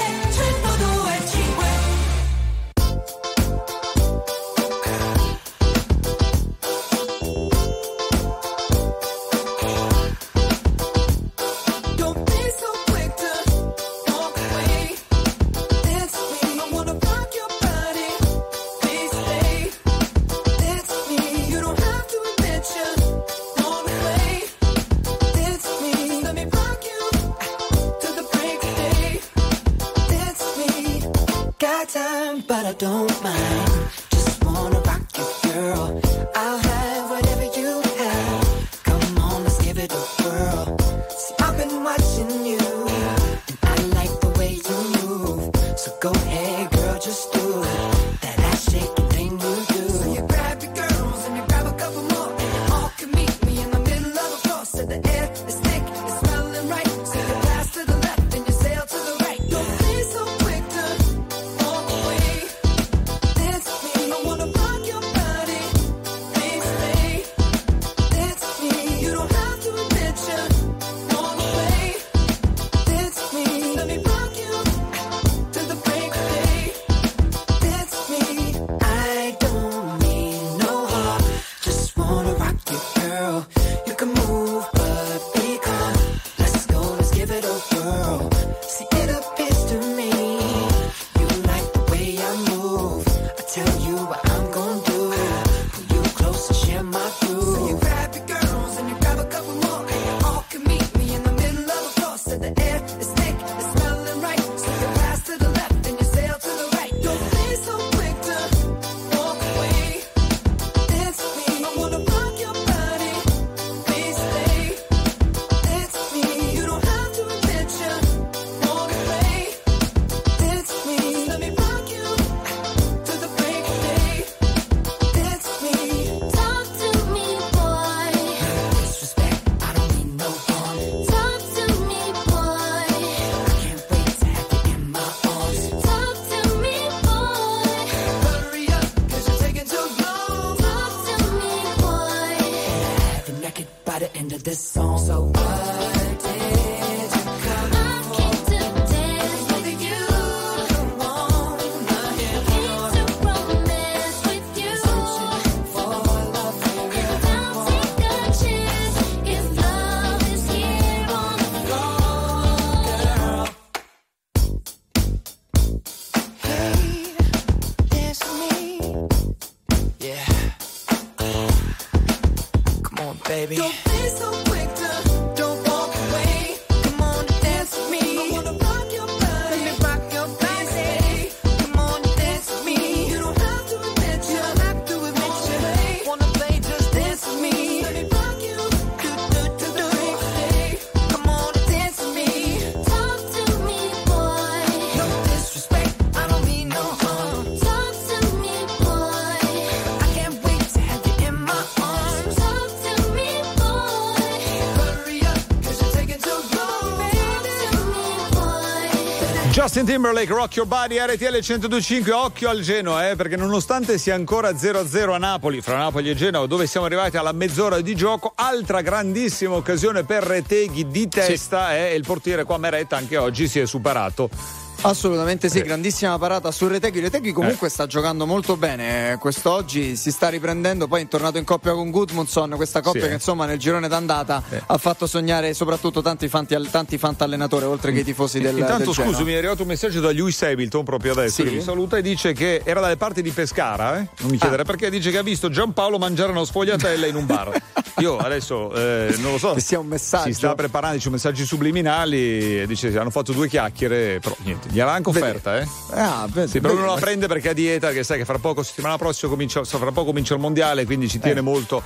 Justin 209.81 209.85
Timberlake, 209.85 210.31
Rock 210.31 210.55
Your 210.57 210.67
Body, 210.67 210.97
RTL 210.99 211.39
125, 211.39 212.11
occhio 212.11 212.49
al 212.49 212.61
Genoa, 212.61 213.09
eh, 213.09 213.15
perché 213.15 213.35
nonostante 213.35 213.97
sia 213.97 214.13
ancora 214.13 214.51
0-0 214.51 215.13
a 215.13 215.17
Napoli, 215.17 215.61
fra 215.61 215.77
Napoli 215.77 216.11
e 216.11 216.15
Genoa, 216.15 216.45
dove 216.45 216.67
siamo 216.67 216.85
arrivati 216.85 217.17
alla 217.17 217.31
mezz'ora 217.31 217.81
di 217.81 217.95
gioco, 217.95 218.31
altra 218.35 218.81
grandissima 218.81 219.55
occasione 219.55 220.03
per 220.03 220.23
Reteghi 220.23 220.87
di 220.87 221.07
testa 221.09 221.69
sì. 221.69 221.75
eh, 221.75 221.91
e 221.91 221.95
il 221.95 222.03
portiere 222.05 222.43
qua 222.43 222.57
Meretta 222.57 222.95
anche 222.95 223.17
oggi 223.17 223.47
si 223.47 223.59
è 223.59 223.65
superato 223.65 224.60
Assolutamente 224.83 225.47
sì, 225.47 225.61
grandissima 225.61 226.17
parata 226.17 226.49
su 226.51 226.67
Retegui. 226.67 227.01
Retegui 227.01 227.31
comunque 227.33 227.69
sta 227.69 227.85
giocando 227.85 228.25
molto 228.25 228.57
bene 228.57 229.11
eh, 229.11 229.17
quest'oggi, 229.17 229.95
si 229.95 230.09
sta 230.09 230.29
riprendendo, 230.29 230.87
poi 230.87 231.03
è 231.03 231.07
tornato 231.07 231.37
in 231.37 231.43
coppia 231.43 231.73
con 231.73 231.91
Gudmundsson, 231.91 232.49
questa 232.55 232.81
coppia 232.81 233.01
Sì. 233.01 233.07
che 233.09 233.13
insomma 233.13 233.45
nel 233.45 233.59
girone 233.59 233.87
d'andata 233.87 234.41
ha 234.65 234.77
fatto 234.79 235.05
sognare 235.05 235.53
soprattutto 235.53 236.01
tanti, 236.01 236.27
fanti, 236.27 236.57
tanti 236.71 236.97
fantallenatori 236.97 237.65
oltre 237.65 237.91
che 237.91 237.99
i 237.99 238.03
tifosi 238.03 238.39
del, 238.39 238.57
Intanto 238.57 238.85
del 238.85 238.93
Genoa. 238.93 239.11
scusi, 239.11 239.23
mi 239.23 239.33
è 239.33 239.37
arrivato 239.37 239.61
un 239.61 239.67
messaggio 239.67 239.99
da 239.99 240.09
Lewis 240.11 240.41
Hamilton 240.41 240.83
proprio 240.83 241.11
adesso 241.11 241.43
Sì? 241.43 241.43
che 241.43 241.51
mi 241.51 241.61
saluta 241.61 241.97
e 241.97 242.01
dice 242.01 242.33
che 242.33 242.61
era 242.65 242.79
dalle 242.79 242.97
parti 242.97 243.21
di 243.21 243.29
Pescara, 243.29 243.99
eh? 243.99 244.07
non 244.21 244.31
mi 244.31 244.37
Ah. 244.37 244.39
chiedere 244.39 244.63
perché, 244.63 244.89
dice 244.89 245.11
che 245.11 245.19
ha 245.19 245.23
visto 245.23 245.49
Giampaolo 245.51 245.99
mangiare 245.99 246.31
una 246.31 246.43
sfogliatella 246.43 247.05
in 247.05 247.15
un 247.15 247.27
bar. 247.27 247.51
Io 247.99 248.17
adesso 248.17 248.73
eh, 248.73 249.13
non 249.19 249.33
lo 249.33 249.37
so. 249.37 249.59
Si 249.59 250.33
sta 250.33 250.55
preparando, 250.55 250.95
dice 250.97 251.09
messaggi 251.11 251.45
subliminali, 251.45 252.61
e 252.61 252.65
dice 252.65 252.97
hanno 252.97 253.11
fatto 253.11 253.31
due 253.31 253.47
chiacchiere, 253.47 254.19
però 254.19 254.35
niente, 254.43 254.69
gliel'ha 254.71 254.91
anche 254.91 255.09
offerta, 255.09 255.59
eh? 255.59 255.67
Ah, 255.91 256.27
vedi, 256.31 256.49
Sì, 256.51 256.59
però 256.61 256.73
vedi, 256.73 256.85
non 256.85 256.95
la 256.95 256.99
prende 257.01 257.27
perché 257.27 257.49
a 257.49 257.53
dieta, 257.53 257.91
che 257.91 258.03
sai 258.03 258.17
che 258.17 258.25
fra 258.25 258.39
poco, 258.39 258.63
settimana 258.63 258.97
prossima 258.97 259.29
comincia, 259.31 259.63
fra 259.63 259.91
poco 259.91 260.05
comincia 260.05 260.33
il 260.33 260.39
mondiale, 260.39 260.85
quindi 260.85 261.07
ci 261.09 261.17
Eh. 261.17 261.21
tiene 261.21 261.41
molto 261.41 261.81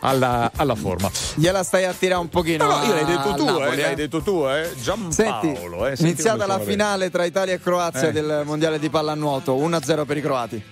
alla, 0.00 0.50
alla 0.56 0.74
forma. 0.74 1.10
Gliela 1.34 1.62
stai 1.62 1.84
a 1.84 1.92
tirare 1.92 2.20
un 2.20 2.28
pochino. 2.28 2.66
Però 2.66 2.84
io 2.84 2.92
l'hai 2.94 3.04
detto 3.04 3.34
tu, 3.34 3.44
Napoli, 3.44 3.78
eh, 3.78 3.82
l'hai 3.82 3.94
detto 3.94 4.20
tu, 4.22 4.46
eh? 4.46 4.70
Giampaolo, 4.80 5.12
Senti, 5.12 5.48
eh? 5.48 5.96
Senti 5.96 6.02
iniziata 6.02 6.46
la 6.46 6.60
finale 6.60 7.10
tra 7.10 7.24
Italia 7.24 7.54
e 7.54 7.60
Croazia 7.60 8.08
Eh. 8.08 8.12
del 8.12 8.42
mondiale 8.44 8.78
di 8.78 8.88
pallanuoto, 8.90 9.54
1-0 9.54 10.04
per 10.04 10.16
i 10.16 10.20
croati. 10.20 10.62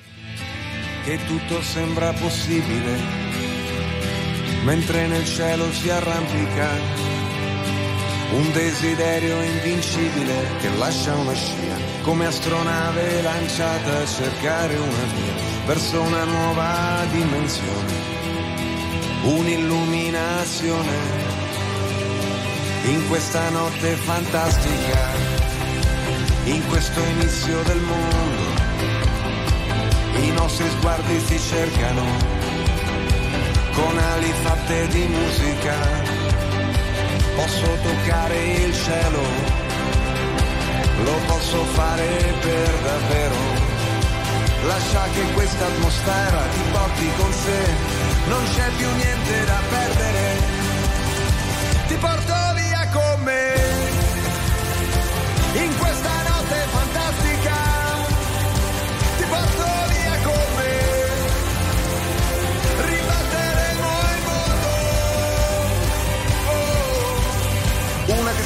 che 1.05 1.18
tutto 1.27 1.61
sembra 1.62 2.12
possibile, 2.12 2.96
mentre 4.64 5.07
nel 5.09 5.25
cielo 5.25 5.72
si 5.72 5.90
arrampica 5.90 6.68
un 8.33 8.53
desiderio 8.53 9.40
invincibile 9.42 10.47
che 10.61 10.68
lascia 10.77 11.14
una 11.14 11.35
scia, 11.35 11.77
come 12.03 12.27
astronave 12.27 13.23
lanciata 13.23 13.99
a 13.99 14.07
cercare 14.07 14.77
una 14.77 15.05
via 15.14 15.35
verso 15.66 16.01
una 16.01 16.25
nuova 16.25 17.05
dimensione, 17.11 17.92
un'illuminazione 19.23 21.21
in 22.85 23.09
questa 23.09 23.49
notte 23.51 23.95
fantastica, 23.95 25.11
in 26.45 26.66
questo 26.68 27.01
inizio 27.01 27.62
del 27.62 27.81
mondo 27.81 28.53
i 30.21 30.31
nostri 30.33 30.68
sguardi 30.68 31.21
si 31.21 31.38
cercano 31.38 32.05
con 33.73 33.99
ali 33.99 34.33
fatte 34.42 34.87
di 34.88 35.07
musica. 35.07 36.41
Posso 37.35 37.66
toccare 37.83 38.37
il 38.37 38.75
cielo, 38.75 39.23
lo 41.05 41.16
posso 41.27 41.64
fare 41.64 42.07
per 42.40 42.71
davvero. 42.83 43.35
Lascia 44.66 45.03
che 45.14 45.33
questa 45.33 45.66
atmosfera 45.66 46.40
ti 46.53 46.61
porti 46.71 47.11
con 47.16 47.33
sé, 47.33 47.62
non 48.29 48.42
c'è 48.55 48.68
più 48.77 48.88
niente 48.95 49.45
da 49.45 49.61
perdere. 49.68 50.27
Ti 51.88 51.95
porto 51.97 52.35
via 52.55 52.88
con 52.92 53.23
me 53.23 53.55
in 55.55 55.79
questa 55.79 56.21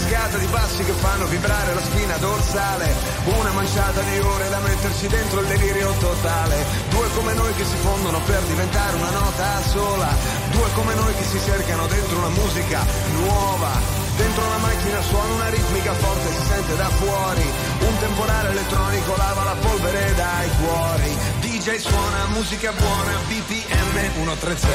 cascata 0.06 0.38
di 0.38 0.46
passi 0.46 0.84
che 0.84 0.92
fanno 0.92 1.26
vibrare 1.26 1.74
la 1.74 1.82
spina 1.82 2.16
dorsale, 2.18 2.94
una 3.24 3.50
manciata 3.50 4.00
di 4.02 4.18
ore 4.18 4.48
da 4.48 4.60
metterci 4.60 5.08
dentro 5.08 5.40
il 5.40 5.46
delirio 5.48 5.92
totale, 5.98 6.64
due 6.90 7.08
come 7.14 7.34
noi 7.34 7.52
che 7.54 7.64
si 7.64 7.76
fondono 7.76 8.20
per 8.20 8.40
diventare 8.42 8.96
una 8.96 9.10
nota 9.10 9.62
sola, 9.62 10.08
due 10.50 10.68
come 10.74 10.94
noi 10.94 11.14
che 11.14 11.24
si 11.24 11.40
cercano 11.44 11.86
dentro 11.86 12.18
una 12.18 12.28
musica 12.28 12.86
nuova. 13.18 14.04
Dentro 14.16 14.46
una 14.46 14.56
macchina 14.56 15.02
suona 15.02 15.34
una 15.34 15.48
ritmica 15.50 15.92
forte, 15.92 16.32
si 16.32 16.46
sente 16.46 16.76
da 16.76 16.88
fuori. 16.88 17.44
Un 17.80 17.98
temporale 17.98 18.48
elettronico 18.48 19.14
lava 19.14 19.44
la 19.44 19.56
polvere 19.60 20.14
dai 20.14 20.48
cuori. 20.56 21.18
DJ 21.40 21.76
suona 21.76 22.24
musica 22.28 22.72
buona, 22.72 23.12
BPM 23.28 24.14
130. 24.14 24.68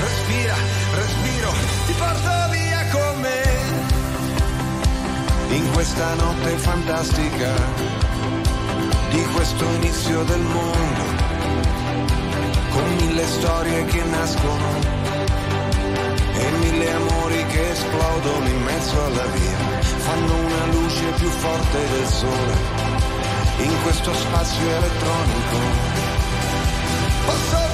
Respira, 0.00 0.54
respiro, 0.94 1.52
ti 1.84 1.92
porto 1.92 2.48
via 2.50 2.86
con 2.90 3.20
me. 3.20 3.67
In 5.50 5.72
questa 5.72 6.14
notte 6.14 6.56
fantastica 6.58 7.52
di 9.10 9.24
questo 9.34 9.64
inizio 9.76 10.22
del 10.24 10.40
mondo, 10.40 11.04
con 12.70 12.94
mille 12.96 13.26
storie 13.26 13.84
che 13.86 14.02
nascono 14.04 14.68
e 16.34 16.50
mille 16.60 16.92
amori 16.92 17.46
che 17.46 17.70
esplodono 17.70 18.48
in 18.48 18.62
mezzo 18.62 19.04
alla 19.04 19.26
via, 19.26 19.58
fanno 19.80 20.34
una 20.36 20.66
luce 20.66 21.04
più 21.16 21.28
forte 21.28 21.88
del 21.88 22.06
sole 22.06 22.54
in 23.58 23.82
questo 23.82 24.14
spazio 24.14 24.68
elettronico. 24.68 25.56
Posso 27.26 27.67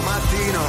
mattino. 0.00 0.60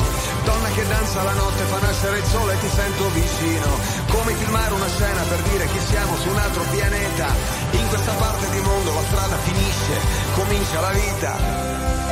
Donna 0.44 0.70
che 0.70 0.88
danza 0.88 1.24
la 1.24 1.34
notte, 1.34 1.64
fa 1.64 1.80
nascere 1.80 2.18
il 2.20 2.26
sole 2.26 2.54
e 2.54 2.60
ti 2.60 2.70
sento 2.70 3.10
vicino. 3.10 3.68
Come 4.10 4.34
filmare 4.36 4.74
una 4.74 4.90
scena 4.90 5.22
per 5.24 5.42
dire 5.42 5.66
che 5.68 5.80
siamo 5.80 6.18
su 6.18 6.30
un 6.30 6.38
altro 6.38 6.64
pianeta. 6.72 7.28
In 7.72 7.88
questa 7.88 8.14
parte 8.14 8.50
di 8.50 8.60
mondo 8.60 8.94
la 8.94 9.04
strada 9.08 9.38
finisce, 9.38 9.94
comincia 10.34 10.80
la 10.80 10.92
vita. 10.92 12.11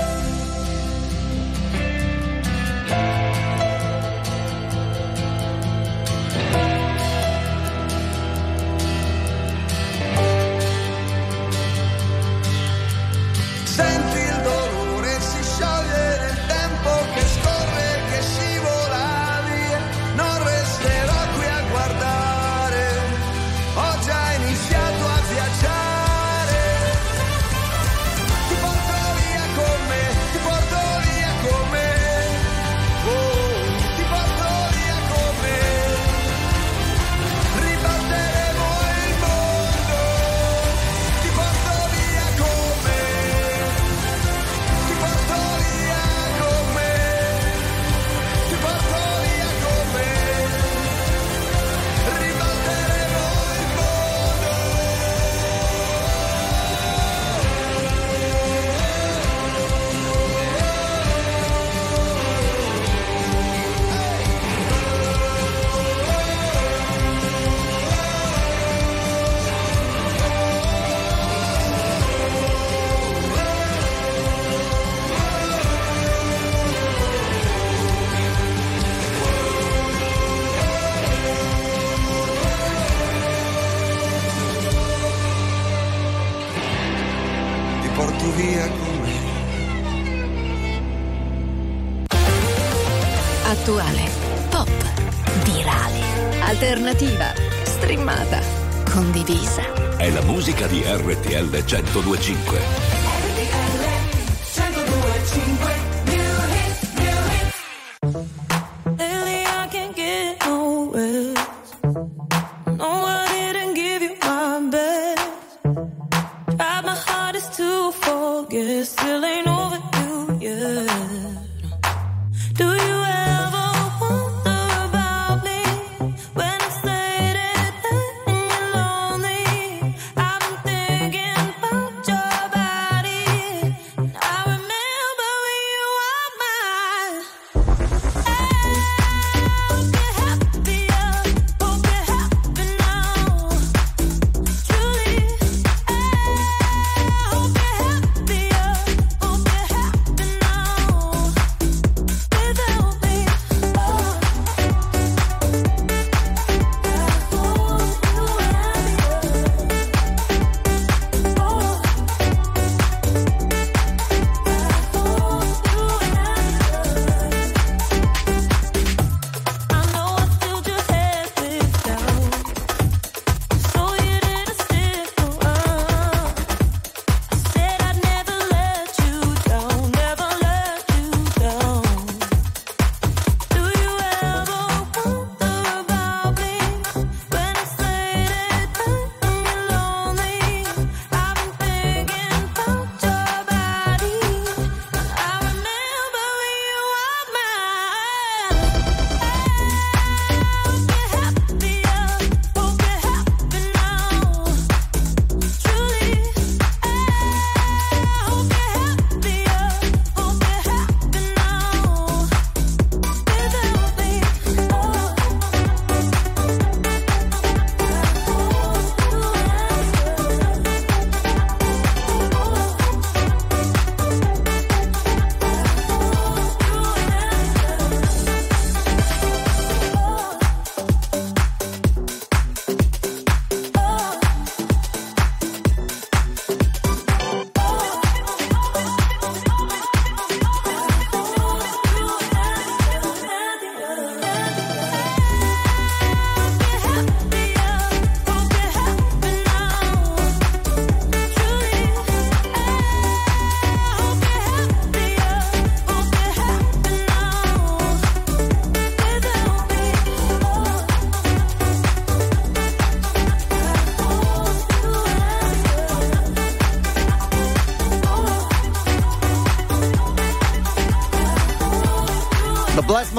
1025. 101.70 102.79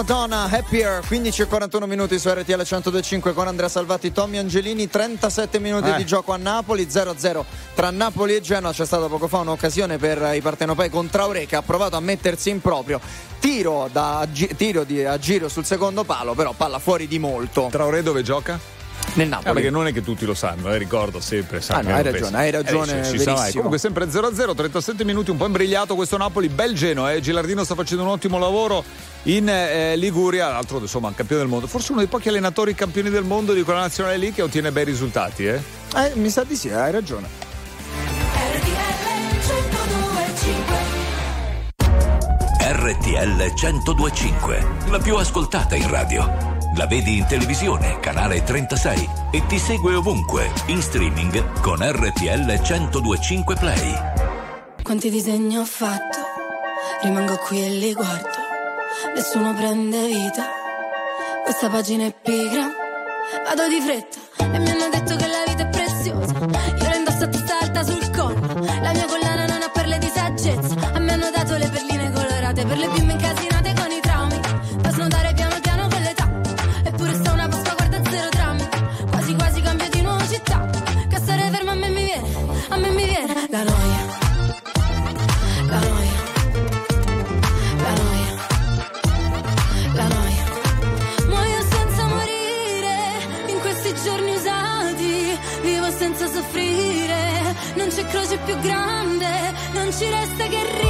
Madonna, 0.01 0.49
Happier, 0.51 1.03
15 1.07 1.43
e 1.43 1.47
41 1.47 1.85
minuti 1.87 2.19
su 2.19 2.31
RTL 2.31 2.55
1025 2.55 3.35
con 3.35 3.47
Andrea 3.49 3.69
Salvati, 3.69 4.11
Tommy 4.13 4.39
Angelini, 4.39 4.89
37 4.89 5.59
minuti 5.59 5.91
Eh. 5.91 5.97
di 5.97 6.07
gioco 6.07 6.33
a 6.33 6.39
Napoli, 6.39 6.87
0-0 6.87 7.45
tra 7.75 7.91
Napoli 7.91 8.35
e 8.35 8.41
Genoa, 8.41 8.73
c'è 8.73 8.87
stata 8.87 9.09
poco 9.09 9.29
fa 9.29 9.41
un'occasione 9.41 9.99
per 9.99 10.35
i 10.35 10.41
partenopei 10.41 10.89
con 10.89 11.11
Traoré 11.11 11.45
che 11.45 11.57
ha 11.57 11.61
provato 11.61 11.97
a 11.97 12.01
mettersi 12.01 12.49
in 12.49 12.63
proprio, 12.63 12.99
tiro, 13.41 13.91
da, 13.93 14.27
gi- 14.33 14.57
tiro 14.57 14.85
di, 14.85 15.05
a 15.05 15.19
giro 15.19 15.51
sul 15.51 15.67
secondo 15.67 16.03
palo, 16.05 16.33
però 16.33 16.55
palla 16.57 16.79
fuori 16.79 17.07
di 17.07 17.19
molto. 17.19 17.69
Traoré 17.71 18.03
dove 18.03 18.23
gioca? 18.23 18.70
Nel 19.15 19.27
Eh, 19.27 19.29
Napoli. 19.31 19.53
perché 19.55 19.71
non 19.71 19.87
è 19.87 19.93
che 19.93 20.03
tutti 20.03 20.25
lo 20.25 20.35
sanno, 20.35 20.73
eh, 20.73 20.79
ricordo 20.79 21.21
sempre. 21.21 21.61
Ah, 21.69 21.81
no, 21.81 21.89
hai 21.95 22.03
ragione, 22.03 22.21
penso. 22.21 22.37
hai 22.37 22.51
ragione, 22.51 22.93
Eh, 22.99 23.11
verissimo. 23.11 23.35
Comunque 23.55 23.79
sempre 23.79 24.09
0-0, 24.11 24.55
37 24.55 25.05
minuti, 25.05 25.31
un 25.31 25.37
po' 25.37 25.47
imbrigliato 25.47 25.95
questo 25.95 26.17
Napoli, 26.17 26.49
bel 26.49 26.75
Genoa, 26.75 27.13
eh. 27.13 27.21
Gilardino 27.21 27.65
sta 27.65 27.75
facendo 27.75 28.05
un 28.05 28.11
ottimo 28.11 28.39
lavoro 28.39 28.85
in 29.25 29.49
eh, 29.49 29.97
Liguria, 29.97 30.57
altro 30.57 30.79
insomma 30.79 31.13
campione 31.15 31.43
del 31.43 31.51
mondo, 31.51 31.67
forse 31.67 31.91
uno 31.93 32.01
dei 32.01 32.09
pochi 32.09 32.29
allenatori 32.29 32.75
campioni 32.75 33.11
del 33.11 33.25
mondo 33.25 33.53
di 33.53 33.63
quella 33.63 33.81
nazionale 33.81 34.17
lì 34.17 34.33
che 34.33 34.43
ottiene 34.43 34.71
bei 34.73 34.85
risultati. 34.85 35.47
Eh. 35.47 35.61
Eh, 35.97 36.13
mi 36.15 36.31
sa 36.31 36.45
di 36.45 36.55
sì, 36.57 36.71
hai 36.71 36.93
ragione. 36.93 37.49
RTL 42.63 43.53
1025, 43.55 44.67
la 44.91 44.99
più 44.99 45.17
ascoltata 45.17 45.75
in 45.77 45.89
radio. 45.89 46.59
La 46.77 46.87
vedi 46.87 47.19
in 47.19 47.27
televisione, 47.27 47.99
canale 47.99 48.45
36 48.45 49.09
e 49.33 49.45
ti 49.47 49.59
segue 49.59 49.95
ovunque, 49.95 50.51
in 50.67 50.81
streaming 50.81 51.61
con 51.61 51.79
RTL 51.81 52.47
1025 52.47 53.57
Play. 53.57 53.95
Quanti 54.83 55.11
disegni 55.11 55.59
ho 55.59 55.65
fatto, 55.65 56.19
rimango 57.03 57.37
qui 57.39 57.65
e 57.65 57.71
li 57.71 57.93
guardo, 57.93 58.39
nessuno 59.15 59.53
prende 59.55 60.07
vita, 60.07 60.47
questa 61.43 61.69
pagina 61.69 62.07
è 62.07 62.15
pigra, 62.15 62.71
vado 63.45 63.69
di 63.69 63.81
fretta. 63.81 64.19
E 64.55 64.59
mi 64.59 64.71
hanno 64.71 64.89
detto 64.91 65.17
che 65.17 65.27
la 65.27 65.43
vita 65.47 65.63
è 65.65 65.69
preziosa, 65.69 66.33
io 66.33 66.89
la 66.89 66.97
indosso 66.97 67.25
a 67.25 67.29
testa 67.29 67.59
alta 67.61 67.83
sul 67.83 68.11
collo, 68.11 68.41
la 68.81 68.93
mia 68.93 69.07
collana 69.07 69.47
non 69.47 69.63
ha 69.63 69.69
perle 69.73 69.99
di 69.99 70.11
saggezza, 70.15 70.93
a 70.93 70.99
me 71.01 71.13
hanno 71.13 71.31
dato 71.35 71.57
le 71.57 71.69
perline 71.69 72.13
colorate. 72.13 72.65
Per 72.65 72.79
le 72.79 72.89
bimbe 72.89 73.13
incasinate 73.13 73.20
grande, 98.61 99.55
non 99.73 99.93
ci 99.93 100.09
resta 100.09 100.45
che 100.47 100.63
ridere 100.65 100.90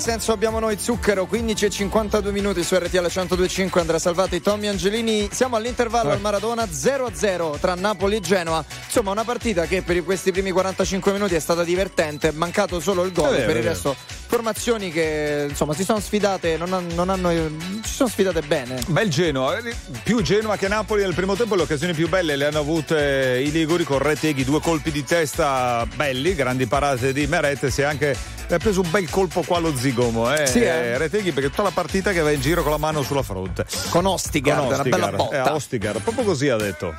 Quale 0.00 0.12
senso 0.14 0.32
abbiamo 0.32 0.58
noi 0.60 0.78
zucchero? 0.78 1.26
15 1.26 1.66
e 1.66 1.68
52 1.68 2.32
minuti 2.32 2.64
su 2.64 2.74
RTL 2.74 3.00
1025 3.00 3.82
Andrea 3.82 3.98
Salvati, 3.98 4.40
Tommy 4.40 4.66
Angelini. 4.68 5.28
Siamo 5.30 5.56
all'intervallo 5.56 6.08
Eh. 6.08 6.12
al 6.14 6.20
Maradona 6.22 6.64
0-0 6.64 7.58
tra 7.60 7.74
Napoli 7.74 8.16
e 8.16 8.20
Genoa. 8.20 8.64
Insomma, 8.86 9.10
una 9.10 9.24
partita 9.24 9.66
che 9.66 9.82
per 9.82 10.02
questi 10.02 10.32
primi 10.32 10.52
45 10.52 11.12
minuti 11.12 11.34
è 11.34 11.38
stata 11.38 11.64
divertente, 11.64 12.28
è 12.28 12.32
mancato 12.32 12.80
solo 12.80 13.04
il 13.04 13.12
gol. 13.12 13.28
vero, 13.28 13.44
per 13.44 13.56
è 13.56 13.58
il 13.58 13.64
resto 13.64 13.94
formazioni 14.30 14.90
che 14.90 15.46
insomma 15.50 15.74
si 15.74 15.84
sono 15.84 15.98
sfidate, 16.00 16.56
non, 16.56 16.86
non 16.94 17.10
hanno 17.10 17.28
si 17.30 17.79
sono 18.00 18.08
sfidate 18.08 18.40
bene. 18.40 18.80
Bel 18.86 19.10
Genoa, 19.10 19.58
eh, 19.58 19.74
più 20.02 20.22
Genoa 20.22 20.56
che 20.56 20.68
Napoli 20.68 21.02
nel 21.02 21.12
primo 21.12 21.36
tempo 21.36 21.54
le 21.54 21.62
occasioni 21.62 21.92
più 21.92 22.08
belle 22.08 22.34
le 22.34 22.46
hanno 22.46 22.60
avute 22.60 23.42
i 23.44 23.50
Liguri 23.50 23.84
con 23.84 23.98
Reteghi, 23.98 24.42
due 24.42 24.58
colpi 24.60 24.90
di 24.90 25.04
testa 25.04 25.86
belli, 25.96 26.34
grandi 26.34 26.64
parate 26.64 27.12
di 27.12 27.26
Meretes 27.26 27.78
e 27.78 27.82
anche 27.82 28.16
ha 28.48 28.56
preso 28.56 28.80
un 28.80 28.90
bel 28.90 29.10
colpo 29.10 29.42
qua 29.42 29.58
allo 29.58 29.76
zigomo, 29.76 30.32
eh, 30.34 30.46
Sì, 30.46 30.60
eh. 30.62 30.96
Reteghi 30.96 31.32
perché 31.32 31.50
tutta 31.50 31.62
la 31.64 31.72
partita 31.72 32.12
che 32.12 32.20
va 32.20 32.30
in 32.30 32.40
giro 32.40 32.62
con 32.62 32.70
la 32.70 32.78
mano 32.78 33.02
sulla 33.02 33.22
fronte. 33.22 33.66
Con 33.90 34.06
Ostigard, 34.06 34.64
una 34.72 34.82
bella 34.82 35.10
botta. 35.10 35.36
Eh, 35.36 35.38
a 35.38 35.54
Ostigard, 35.54 36.00
proprio 36.00 36.24
così 36.24 36.48
ha 36.48 36.56
detto. 36.56 36.94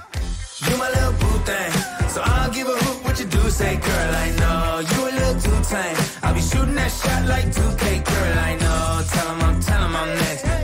You 0.67 0.77
my 0.77 0.85
little 0.93 1.13
boo 1.17 1.41
thing, 1.43 2.09
so 2.13 2.21
I'll 2.21 2.51
give 2.51 2.67
a 2.69 2.77
hoot 2.77 3.03
what 3.03 3.17
you 3.17 3.27
do. 3.27 3.49
Say, 3.49 3.75
girl, 3.79 4.13
I 4.13 4.29
know 4.37 4.79
you 4.81 5.07
a 5.07 5.11
little 5.13 5.41
too 5.41 5.59
tame. 5.67 5.97
I'll 6.21 6.33
be 6.35 6.41
shooting 6.41 6.75
that 6.75 6.91
shot 6.91 7.25
like 7.25 7.47
2K, 7.51 8.03
girl, 8.03 8.37
I 8.37 8.55
know. 8.57 9.03
Tell 9.11 9.27
'em 9.31 9.41
I'm, 9.41 9.59
tell 9.61 9.81
'em 9.81 9.95
I'm 9.95 10.13
next. 10.19 10.60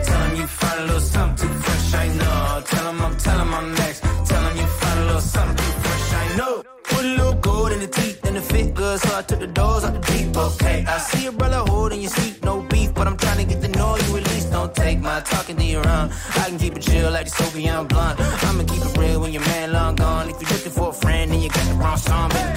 A 0.78 0.82
little 0.82 1.00
something 1.00 1.48
too 1.48 1.54
fresh, 1.56 1.94
I 1.96 2.08
know. 2.20 2.62
Tell 2.64 2.88
'em 2.88 3.02
I'm, 3.02 3.18
tell 3.18 3.40
I'm 3.40 3.74
next. 3.74 4.02
Tell 4.30 4.44
'em 4.46 4.58
you 4.58 4.68
find 4.80 5.00
a 5.00 5.06
little 5.06 5.22
something 5.22 5.58
too 5.58 5.80
fresh, 5.84 6.14
I 6.14 6.36
know. 6.38 6.64
Put 6.84 7.04
a 7.04 7.14
little 7.18 7.34
gold 7.34 7.72
in 7.72 7.80
the 7.80 7.88
teeth 7.88 8.24
and 8.28 8.36
the 8.36 8.42
fit 8.42 8.76
good, 8.76 9.00
so 9.00 9.18
I 9.18 9.24
took 9.24 9.40
the 9.40 9.48
doors 9.48 9.84
out 9.84 9.94
the 9.94 10.04
deep. 10.12 10.38
Okay, 10.38 10.86
I 10.88 11.00
see 11.00 11.24
your 11.24 11.32
brother 11.32 11.64
holding 11.72 12.02
your 12.02 12.12
seat, 12.12 12.44
no 12.44 12.62
beef, 12.62 12.94
but 12.94 13.08
I'm 13.08 13.18
trying 13.18 13.38
to 13.38 13.46
get 13.52 13.60
to 13.64 13.70
know 13.70 13.98
you 13.98 14.18
at 14.18 14.24
least. 14.32 14.52
Don't 14.52 14.74
take 14.76 15.00
my 15.00 15.20
talking 15.22 15.58
to 15.58 15.64
your 15.64 15.88
own. 15.88 16.12
I 16.42 16.44
can 16.50 16.60
keep 16.60 16.78
it 16.78 16.84
chill 16.84 17.10
like 17.10 17.26
the 17.26 17.32
Soviet 17.32 17.84
blunt. 17.86 18.20
I'ma 18.46 18.64
keep 18.72 18.84
it 18.86 18.98
real 19.00 19.20
when 19.22 19.34
your 19.34 19.46
man 19.54 19.74
long 19.74 19.96
gone. 19.96 20.30
If 20.30 20.40
you're 20.42 20.52
looking 20.52 20.74
for 20.80 20.90
a 20.90 20.94
friend 20.94 21.32
and 21.32 21.42
you 21.42 21.50
got 21.50 21.66
the 21.72 21.76
wrong 21.82 21.98
song, 21.98 22.30
baby 22.30 22.57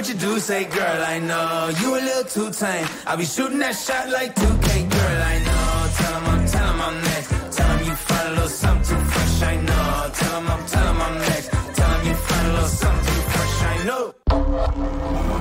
what 0.00 0.08
you 0.08 0.14
do. 0.14 0.40
Say, 0.40 0.64
girl, 0.64 1.02
I 1.04 1.18
know 1.18 1.70
you 1.80 1.88
a 1.94 2.00
little 2.00 2.24
too 2.24 2.50
tame. 2.50 2.86
I'll 3.06 3.16
be 3.16 3.24
shooting 3.24 3.58
that 3.58 3.74
shot 3.74 4.08
like 4.08 4.34
2K, 4.34 4.88
girl, 4.88 5.22
I 5.32 5.36
know. 5.46 5.66
Tell 5.98 6.14
'em 6.16 6.26
I'm, 6.32 6.46
tell 6.46 6.68
'em 6.72 6.80
I'm 6.80 6.96
next. 7.02 7.28
Tell 7.56 7.70
'em 7.70 7.80
you 7.84 7.94
find 8.08 8.26
a 8.26 8.30
little 8.30 8.48
something 8.48 8.96
too 8.96 9.04
fresh, 9.12 9.42
I 9.42 9.56
know. 9.56 10.10
Tell 10.18 10.36
'em 10.36 10.48
I'm, 10.48 10.64
tell 10.66 10.88
'em 10.88 11.00
I'm 11.00 11.16
next. 11.18 11.48
Tell 11.74 11.90
'em 11.92 12.06
you 12.06 12.14
find 12.14 12.46
a 12.46 12.52
little 12.52 12.68
something 12.82 13.14
too 13.14 13.24
fresh, 13.34 13.56
I 13.72 13.76
know. 13.84 14.14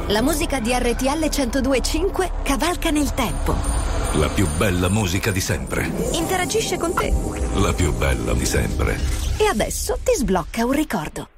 La 0.07 0.21
musica 0.21 0.59
di 0.59 0.73
RTL 0.73 1.29
1025 1.29 2.31
cavalca 2.43 2.89
nel 2.89 3.13
tempo. 3.13 3.55
La 4.13 4.27
più 4.27 4.47
bella 4.57 4.89
musica 4.89 5.31
di 5.31 5.39
sempre. 5.39 5.89
Interagisce 6.13 6.77
con 6.77 6.93
te. 6.93 7.13
La 7.53 7.71
più 7.73 7.93
bella 7.93 8.33
di 8.33 8.45
sempre. 8.45 8.99
E 9.37 9.45
adesso 9.45 9.97
ti 10.03 10.13
sblocca 10.15 10.65
un 10.65 10.71
ricordo. 10.71 11.29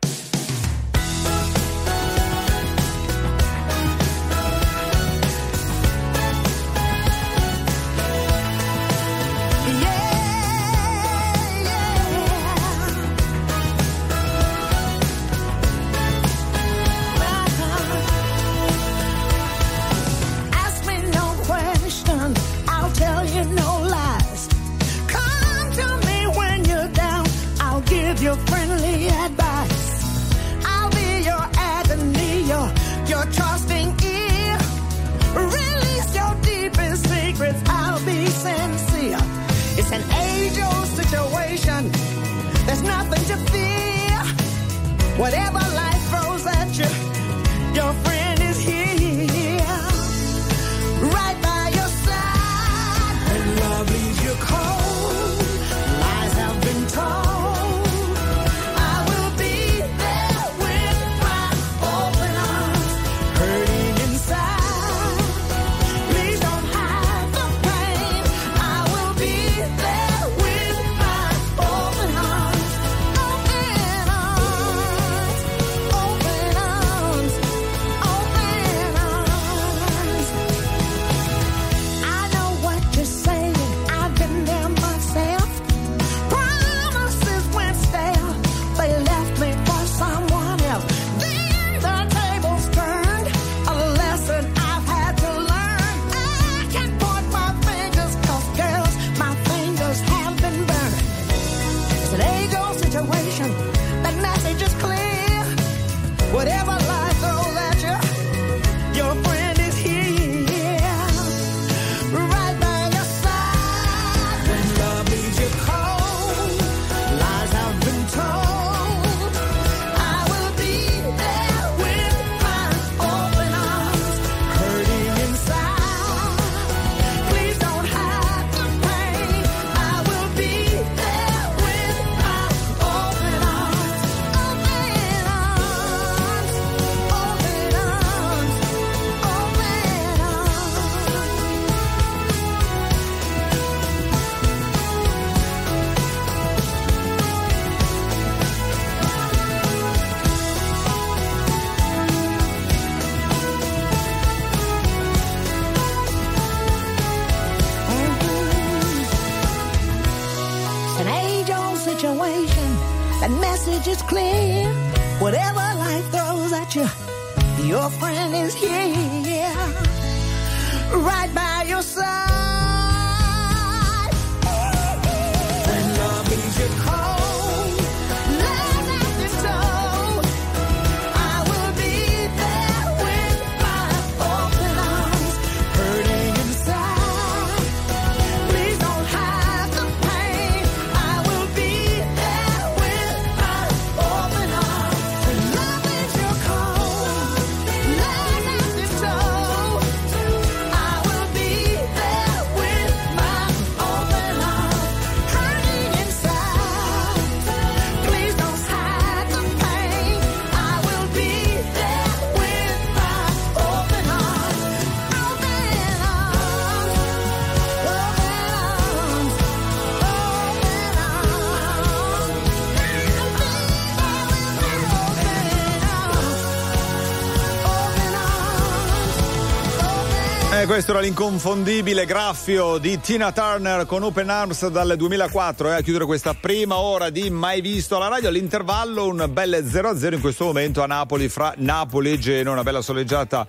Questo 230.72 230.92
era 230.92 231.02
l'inconfondibile 231.02 232.06
graffio 232.06 232.78
di 232.78 232.98
Tina 233.02 233.34
Turner 233.34 233.86
con 233.86 234.04
Open 234.04 234.30
Arms 234.30 234.70
dal 234.70 234.96
2004 234.96 235.68
e 235.68 235.74
a 235.74 235.82
chiudere 235.82 236.06
questa 236.06 236.34
prima 236.34 236.78
ora 236.78 237.10
di 237.10 237.30
Mai 237.30 237.60
Visto 237.60 237.98
alla 237.98 238.08
radio. 238.08 238.30
All'intervallo 238.30 239.06
un 239.06 239.28
bel 239.30 239.66
0-0 239.66 240.14
in 240.14 240.22
questo 240.22 240.46
momento 240.46 240.82
a 240.82 240.86
Napoli 240.86 241.28
fra 241.28 241.54
Napoli 241.58 242.14
e 242.14 242.20
Genoa, 242.20 242.54
una 242.54 242.64
bella 242.64 242.82
soleggiata 242.82 243.46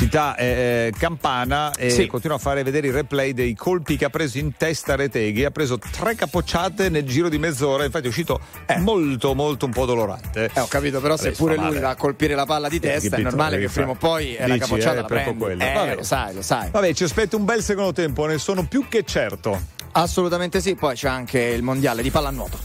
città 0.00 0.34
eh, 0.36 0.46
eh, 0.46 0.92
campana 0.98 1.72
e 1.72 1.90
Sì. 1.90 2.06
continua 2.06 2.36
a 2.36 2.38
fare 2.38 2.62
vedere 2.62 2.86
i 2.86 2.90
replay 2.90 3.34
dei 3.34 3.54
colpi 3.54 3.98
che 3.98 4.06
ha 4.06 4.08
preso 4.10 4.38
in 4.38 4.56
testa 4.56 4.96
Reteghi, 4.96 5.44
ha 5.44 5.50
preso 5.50 5.76
tre 5.78 6.14
capocciate 6.14 6.88
nel 6.88 7.04
giro 7.04 7.28
di 7.28 7.36
mezz'ora, 7.38 7.84
infatti 7.84 8.06
è 8.06 8.08
uscito 8.08 8.40
molto 8.78 9.34
molto 9.34 9.66
un 9.66 9.72
po' 9.72 9.84
dolorante. 9.84 10.50
Eh, 10.54 10.60
ho 10.60 10.66
capito, 10.68 11.02
però 11.02 11.18
se 11.18 11.32
pure 11.32 11.56
lui 11.56 11.78
va 11.78 11.90
a 11.90 11.96
colpire 11.96 12.34
la 12.34 12.46
palla 12.46 12.70
di 12.70 12.76
Eh, 12.76 12.80
testa, 12.80 13.16
è 13.16 13.20
normale 13.20 13.58
che 13.58 13.68
prima 13.68 13.90
o 13.90 13.94
poi 13.94 14.34
eh, 14.36 14.46
la 14.46 14.54
Dici, 14.54 14.58
capocciata 14.60 14.92
eh, 14.98 15.00
la 15.02 15.04
prendi. 15.06 15.36
quello. 15.38 15.62
Eh, 15.62 15.72
Vabbè. 15.74 15.94
lo 15.96 16.02
sai, 16.02 16.34
lo 16.34 16.42
sai. 16.42 16.70
Vabbè, 16.70 16.94
ci 16.94 17.04
aspetta 17.04 17.36
un 17.36 17.44
bel 17.44 17.62
secondo 17.62 17.92
tempo, 17.92 18.24
ne 18.24 18.38
sono 18.38 18.64
più 18.66 18.86
che 18.88 19.04
certo. 19.04 19.60
Assolutamente 19.92 20.62
sì, 20.62 20.76
poi 20.76 20.94
c'è 20.94 21.08
anche 21.08 21.38
il 21.40 21.62
mondiale 21.62 22.00
di 22.00 22.10
pallanuoto. 22.10 22.58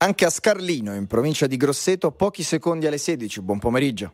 Anche 0.00 0.24
a 0.24 0.30
Scarlino, 0.30 0.94
in 0.94 1.08
provincia 1.08 1.48
di 1.48 1.56
Grosseto, 1.56 2.12
pochi 2.12 2.44
secondi 2.44 2.86
alle 2.86 2.98
16. 2.98 3.40
Buon 3.40 3.58
pomeriggio. 3.58 4.12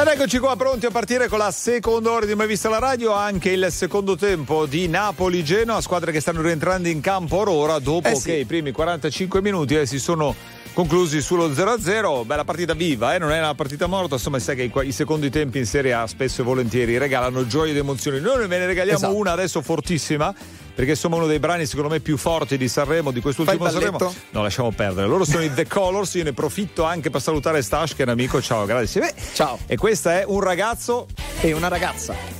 Ed 0.00 0.06
eccoci 0.06 0.38
qua 0.38 0.56
pronti 0.56 0.86
a 0.86 0.90
partire 0.90 1.28
con 1.28 1.38
la 1.38 1.50
seconda 1.50 2.10
ora 2.10 2.24
di 2.24 2.34
Mai 2.34 2.46
Vista 2.46 2.68
la 2.70 2.78
Radio, 2.78 3.12
anche 3.12 3.50
il 3.50 3.66
secondo 3.70 4.16
tempo 4.16 4.64
di 4.64 4.88
Napoli-Genoa, 4.88 5.80
squadre 5.82 6.10
che 6.10 6.20
stanno 6.20 6.40
rientrando 6.40 6.88
in 6.88 7.00
campo 7.00 7.36
or 7.36 7.48
ora 7.48 7.78
dopo 7.78 8.08
Eh 8.08 8.14
sì. 8.14 8.30
che 8.30 8.36
i 8.36 8.44
primi 8.46 8.72
45 8.72 9.42
minuti 9.42 9.76
eh, 9.76 9.84
si 9.86 9.98
sono 9.98 10.34
conclusi 10.72 11.20
sullo 11.20 11.48
0-0. 11.48 12.24
Bella 12.24 12.44
partita 12.44 12.74
viva, 12.74 13.14
eh? 13.14 13.18
non 13.18 13.32
è 13.32 13.38
una 13.38 13.54
partita 13.54 13.86
morta, 13.86 14.14
insomma 14.14 14.38
sai 14.38 14.56
che 14.56 14.62
i, 14.62 14.72
i 14.88 14.92
secondi 14.92 15.30
tempi 15.30 15.58
in 15.58 15.66
Serie 15.66 15.92
A 15.92 16.06
spesso 16.06 16.40
e 16.40 16.44
volentieri 16.44 16.98
regalano 16.98 17.46
gioie 17.46 17.70
ed 17.70 17.76
emozioni. 17.76 18.20
Noi 18.20 18.46
ve 18.46 18.58
ne 18.58 18.66
regaliamo 18.66 18.98
Esatto. 18.98 19.16
una 19.16 19.32
adesso 19.32 19.60
fortissima. 19.62 20.34
Perché 20.72 20.92
insomma 20.94 21.16
uno 21.16 21.26
dei 21.26 21.40
brani 21.40 21.66
secondo 21.66 21.90
me 21.90 22.00
più 22.00 22.16
forti 22.16 22.56
di 22.56 22.66
Sanremo, 22.66 23.10
di 23.10 23.20
quest'ultimo 23.20 23.68
Sanremo. 23.68 23.98
No, 24.30 24.42
lasciamo 24.42 24.70
perdere. 24.70 25.06
Loro 25.08 25.24
sono 25.26 25.42
i 25.42 25.52
The 25.52 25.66
Colors. 25.66 26.14
Io 26.14 26.22
ne 26.22 26.30
approfitto 26.30 26.84
anche 26.84 27.10
per 27.10 27.20
salutare 27.20 27.60
Stash, 27.60 27.94
che 27.94 28.02
è 28.02 28.06
un 28.06 28.12
amico. 28.12 28.40
Ciao, 28.40 28.64
grazie. 28.64 29.00
Beh, 29.02 29.14
Ciao. 29.34 29.58
E 29.66 29.76
questa 29.76 30.20
è 30.20 30.24
un 30.26 30.40
ragazzo. 30.40 31.06
E 31.42 31.52
una 31.52 31.68
ragazza. 31.68 32.39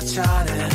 got 0.00 0.08
shot 0.08 0.50
at 0.50 0.69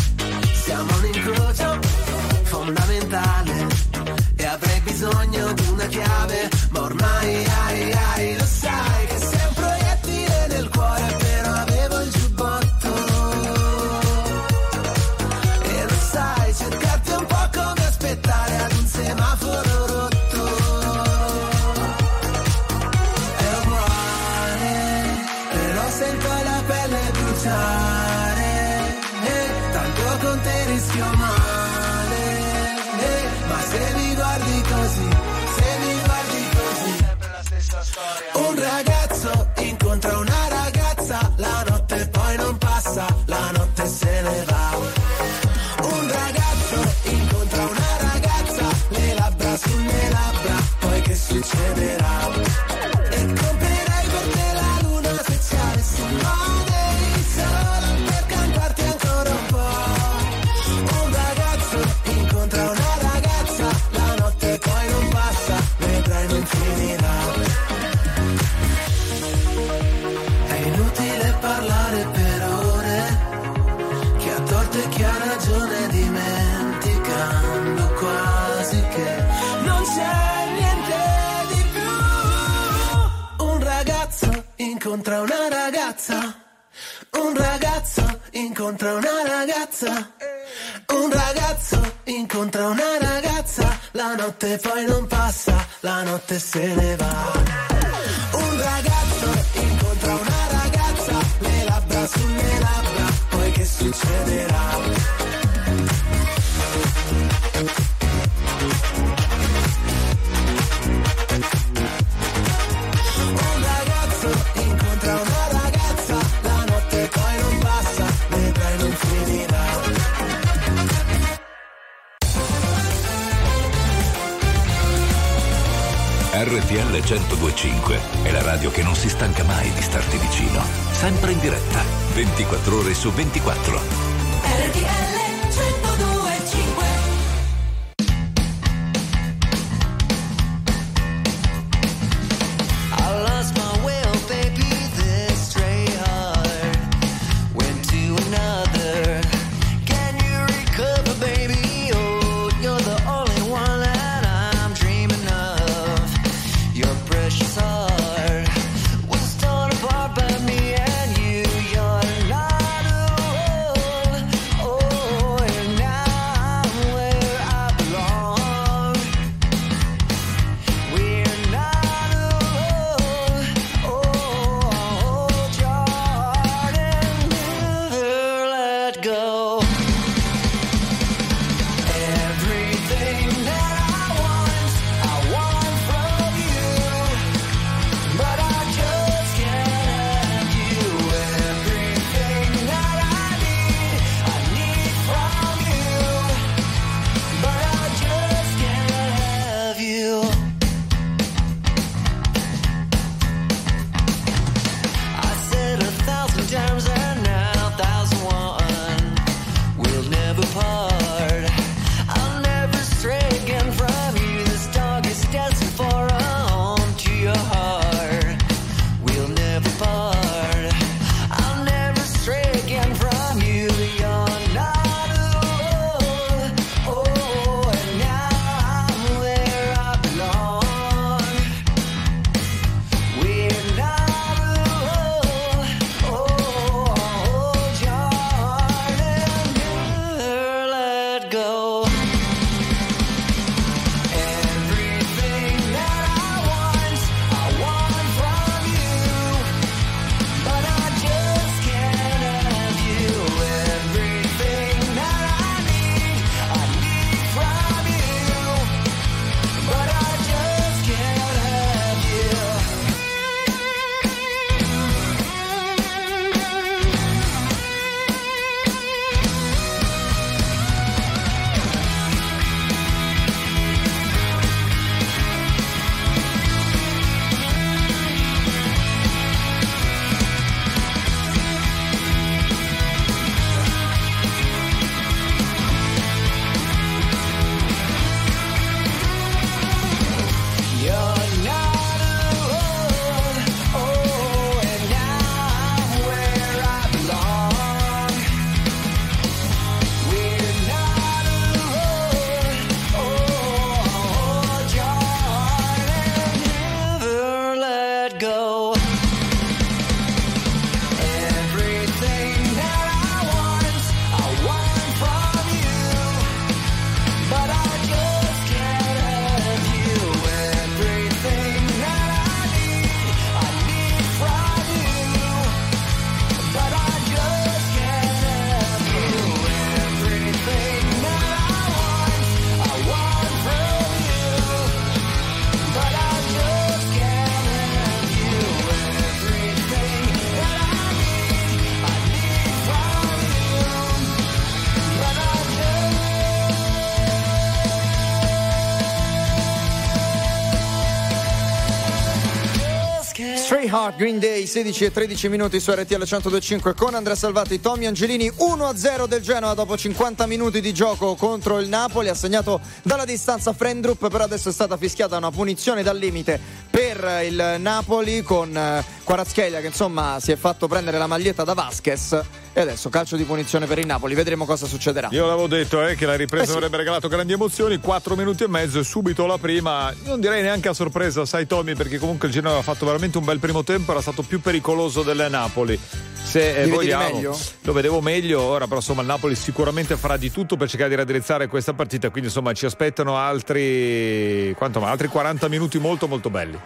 Heart 353.85 353.97
Green 353.97 354.17
Day 354.17 354.47
16 354.47 354.85
e 354.85 354.91
13 354.91 355.29
minuti 355.29 355.59
su 355.59 355.69
RTL 355.69 355.93
1025 355.93 356.73
con 356.73 356.95
Andrea 356.95 357.15
Salvati, 357.15 357.59
Tommy 357.59 357.85
Angelini 357.85 358.27
1-0 358.27 359.05
del 359.05 359.21
Genoa 359.21 359.53
dopo 359.53 359.77
50 359.77 360.25
minuti 360.25 360.59
di 360.59 360.73
gioco 360.73 361.13
contro 361.13 361.59
il 361.59 361.67
Napoli 361.67 362.07
assegnato 362.07 362.59
dalla 362.81 363.05
distanza 363.05 363.53
Frendrup 363.53 364.09
però 364.09 364.23
adesso 364.23 364.49
è 364.49 364.51
stata 364.51 364.75
fischiata 364.75 365.17
una 365.17 365.29
punizione 365.29 365.83
dal 365.83 365.99
limite 365.99 366.54
per 366.95 367.23
il 367.23 367.57
Napoli 367.59 368.21
con 368.23 368.55
eh, 368.55 368.83
Kvaratskhelia 369.03 369.59
che 369.59 369.67
insomma 369.67 370.17
si 370.19 370.31
è 370.31 370.35
fatto 370.35 370.67
prendere 370.67 370.97
la 370.97 371.07
maglietta 371.07 371.43
da 371.43 371.53
Vasquez. 371.53 372.21
E 372.53 372.61
adesso 372.61 372.87
calcio 372.89 373.17
di 373.17 373.23
punizione 373.23 373.65
per 373.65 373.79
il 373.79 373.85
Napoli 373.85 374.15
vedremo 374.15 374.45
cosa 374.45 374.65
succederà. 374.65 375.09
Io 375.11 375.25
l'avevo 375.25 375.47
detto 375.47 375.85
eh, 375.85 375.95
che 375.95 376.05
la 376.05 376.15
ripresa 376.15 376.43
Eh 376.43 376.47
sì. 376.47 376.53
avrebbe 376.53 376.77
regalato 376.77 377.09
grandi 377.09 377.33
emozioni, 377.33 377.79
4 377.79 378.15
minuti 378.15 378.43
e 378.43 378.47
mezzo 378.47 378.79
e 378.79 378.83
subito 378.85 379.25
la 379.25 379.37
prima, 379.37 379.93
non 380.05 380.21
direi 380.21 380.41
neanche 380.41 380.69
a 380.69 380.73
sorpresa, 380.73 381.25
sai 381.25 381.45
Tommy, 381.47 381.75
perché 381.75 381.97
comunque 381.99 382.29
il 382.29 382.33
Genoa 382.33 382.51
aveva 382.51 382.63
fatto 382.63 382.85
veramente 382.85 383.17
un 383.17 383.25
bel 383.25 383.39
primo 383.39 383.63
tempo, 383.65 383.91
era 383.91 384.01
stato 384.01 384.21
più 384.21 384.39
pericoloso 384.39 385.03
del 385.03 385.27
Napoli. 385.29 385.77
Se 386.23 386.63
eh, 386.63 386.67
vogliamo, 386.67 387.37
lo 387.61 387.73
vedevo 387.73 387.99
meglio, 387.99 388.41
ora 388.41 388.65
però 388.65 388.77
insomma 388.77 389.01
il 389.01 389.07
Napoli 389.07 389.35
sicuramente 389.35 389.97
farà 389.97 390.15
di 390.15 390.31
tutto 390.31 390.55
per 390.55 390.69
cercare 390.69 390.89
di 390.89 390.95
raddrizzare 390.95 391.47
questa 391.47 391.73
partita, 391.73 392.09
quindi 392.09 392.29
insomma 392.29 392.53
ci 392.53 392.65
aspettano 392.65 393.17
altri, 393.17 394.53
quanto, 394.57 394.79
ma, 394.79 394.89
altri 394.89 395.09
40 395.09 395.49
minuti 395.49 395.77
molto 395.77 396.07
molto 396.07 396.29
belli. 396.29 396.57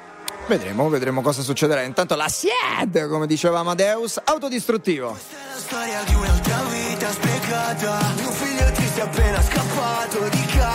Vedremo 0.50 0.90
vedremo 0.90 1.22
cosa 1.22 1.44
succederà. 1.44 1.84
Intanto 1.84 2.16
la 2.16 2.28
SIED 2.28 3.08
come 3.08 3.28
diceva 3.28 3.60
Amadeus 3.60 4.20
autodistruttivo. 4.24 5.12
La 5.12 5.60
storia 5.60 6.02
di 6.04 6.16
un'altra 6.16 6.64
vita 6.64 7.12
sprecata. 7.12 8.14
Mio 8.16 8.32
figlio 8.32 8.72
triste 8.72 9.02
appena 9.02 9.42
scappato 9.44 10.28
di 10.30 10.46
casa 10.46 10.69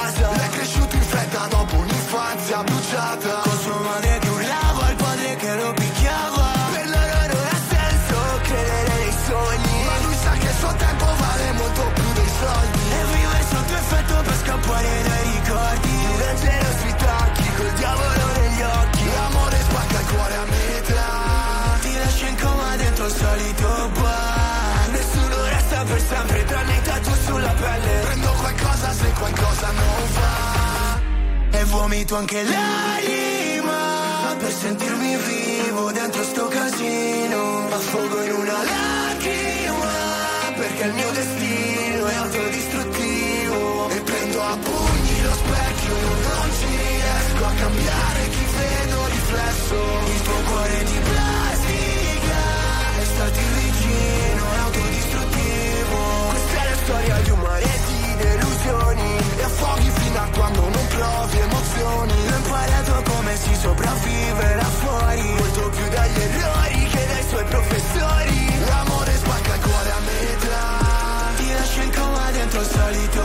vomito 31.85 32.16
anche 32.16 32.43
l'anima. 32.43 34.37
Per 34.39 34.53
sentirmi 34.53 35.16
vivo 35.16 35.93
dentro 35.93 36.22
sto 36.24 36.49
casino 36.49 37.68
Affogo 37.68 38.22
in 38.22 38.32
una 38.32 38.59
lacrima. 38.72 39.93
Perché 40.57 40.82
il 40.85 40.95
mio 40.95 41.11
destino 41.11 42.07
è 42.07 42.14
autodistruttivo. 42.14 43.89
E 43.91 44.01
prendo 44.01 44.41
a 44.43 44.57
pugni 44.57 45.22
lo 45.22 45.35
specchio 45.43 45.95
Non 46.24 46.49
ci 46.59 46.66
riesco 46.66 47.45
a 47.45 47.53
cambiare 47.53 48.20
chi 48.35 48.45
vedo 48.57 49.07
riflesso. 49.07 49.76
Il 50.14 50.22
tuo 50.22 50.41
cuore 50.49 50.85
di 50.85 50.99
plastica 51.11 52.41
E 53.01 53.05
starti 53.12 53.45
vicino 53.61 54.43
è 54.55 54.59
autodistruttivo. 54.64 55.99
Questa 56.30 56.61
è 56.62 56.70
la 56.70 56.76
storia 56.85 57.16
di 57.24 57.30
un 57.30 57.41
mare 57.41 57.70
di 57.89 58.16
delusioni. 58.24 59.16
E 59.37 59.43
affoghi 59.43 59.91
fino 59.91 60.18
a 60.18 60.28
quando 60.35 60.61
non 60.61 60.87
provi 60.89 61.44
emozioni 61.85 62.12
Ho 62.28 62.37
imparato 62.37 63.03
come 63.11 63.37
si 63.37 63.55
sopravvive 63.55 64.55
là 64.55 64.64
fuori. 64.64 65.22
Molto 65.22 65.68
più 65.70 65.89
dagli 65.89 66.20
errori 66.20 66.87
che 66.87 67.07
dai 67.07 67.24
suoi 67.28 67.45
professori. 67.45 68.64
L'amore 68.66 69.12
spacca 69.16 69.55
il 69.55 69.61
cuore 69.61 69.91
a 69.91 70.01
metà. 70.01 71.32
Ti 71.37 71.53
lascia 71.53 71.82
in 71.82 71.93
coma 71.93 72.30
dentro 72.30 72.61
il 72.61 72.66
solito 72.66 73.24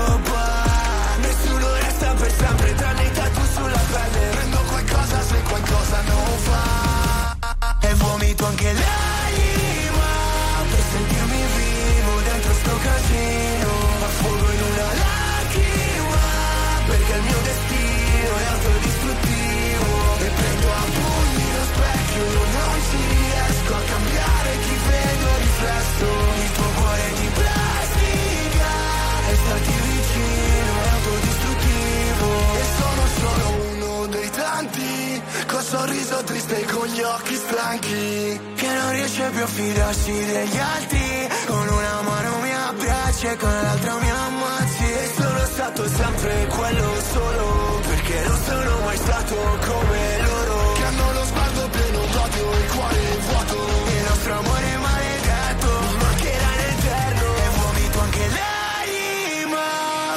sorriso 35.70 36.24
triste 36.24 36.66
con 36.66 36.88
gli 36.88 37.02
occhi 37.02 37.36
stanchi 37.36 38.42
Che 38.56 38.68
non 38.74 38.92
riesce 38.92 39.30
più 39.30 39.44
a 39.44 39.48
fidarsi 39.48 40.12
degli 40.12 40.58
altri. 40.58 41.30
Con 41.46 41.68
una 41.68 42.02
mano 42.02 42.40
mi 42.42 42.54
abbracci 42.54 43.26
e 43.28 43.36
con 43.36 43.52
l'altra 43.52 43.94
mi 44.00 44.10
ammazzi. 44.10 44.84
E 44.84 45.12
sono 45.16 45.46
stato 45.46 45.88
sempre 45.88 46.48
quello 46.48 46.88
solo 47.14 47.80
Perché 47.88 48.18
non 48.28 48.40
sono 48.50 48.80
mai 48.86 48.98
stato 48.98 49.36
come 49.70 50.02
loro. 50.26 50.74
Che 50.74 50.84
hanno 50.90 51.12
lo 51.14 51.24
sguardo 51.26 51.70
pieno 51.70 52.00
d'odio 52.14 52.54
e 52.54 52.60
il 52.64 52.72
cuore 52.74 53.02
vuoto. 53.28 53.58
Il 53.96 54.04
nostro 54.10 54.34
amore 54.42 54.78
maledetto 54.88 55.70
mancherà 56.02 56.50
in 56.58 56.64
eterno 56.78 57.28
E 57.46 57.48
vomito 57.62 58.00
anche 58.00 58.26
l'anima 58.38 59.66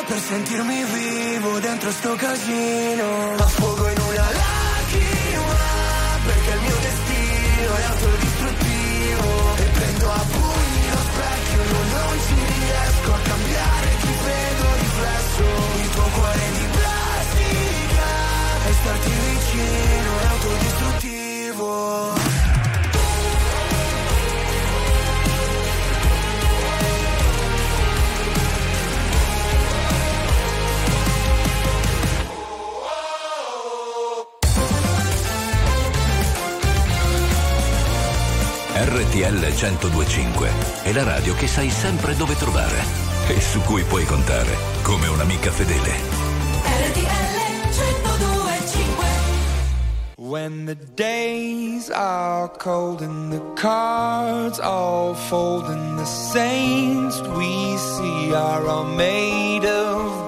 Per 0.06 0.18
sentirmi 0.18 0.84
vivo 0.94 1.58
dentro 1.58 1.90
sto 1.90 2.14
casino 2.14 3.36
specchio 11.62 11.78
Non 11.78 12.18
ci 12.26 12.34
riesco 12.34 13.12
a 13.12 13.18
cambiare 13.18 13.96
chi 14.00 14.14
vedo 14.24 14.74
riflesso. 14.76 15.44
Il 15.82 15.88
tuo 15.90 16.02
cuore 16.02 16.50
di 16.58 16.66
plastica 16.72 18.06
E 18.66 18.72
starti 18.72 19.10
vicino 19.10 20.18
è 20.18 20.26
autodistruttivo 20.26 20.71
RTL 38.84 39.38
1025 39.38 40.50
è 40.82 40.90
la 40.90 41.04
radio 41.04 41.36
che 41.36 41.46
sai 41.46 41.70
sempre 41.70 42.16
dove 42.16 42.34
trovare 42.34 42.82
e 43.28 43.40
su 43.40 43.60
cui 43.60 43.84
puoi 43.84 44.04
contare 44.04 44.56
come 44.82 45.06
un'amica 45.06 45.52
fedele. 45.52 45.90
RTL 46.88 47.70
1025 47.70 49.06
When 50.16 50.64
the 50.64 50.76
days 50.96 51.90
are 51.90 52.50
cold 52.58 53.02
and 53.02 53.30
the 53.30 53.40
cards 53.54 54.58
all 54.58 55.14
fold 55.14 55.66
and 55.68 55.96
the 55.96 56.04
saints 56.04 57.20
we 57.36 57.76
see 57.76 58.34
are 58.34 58.66
all 58.66 58.84
made 58.96 59.64
of 59.64 60.21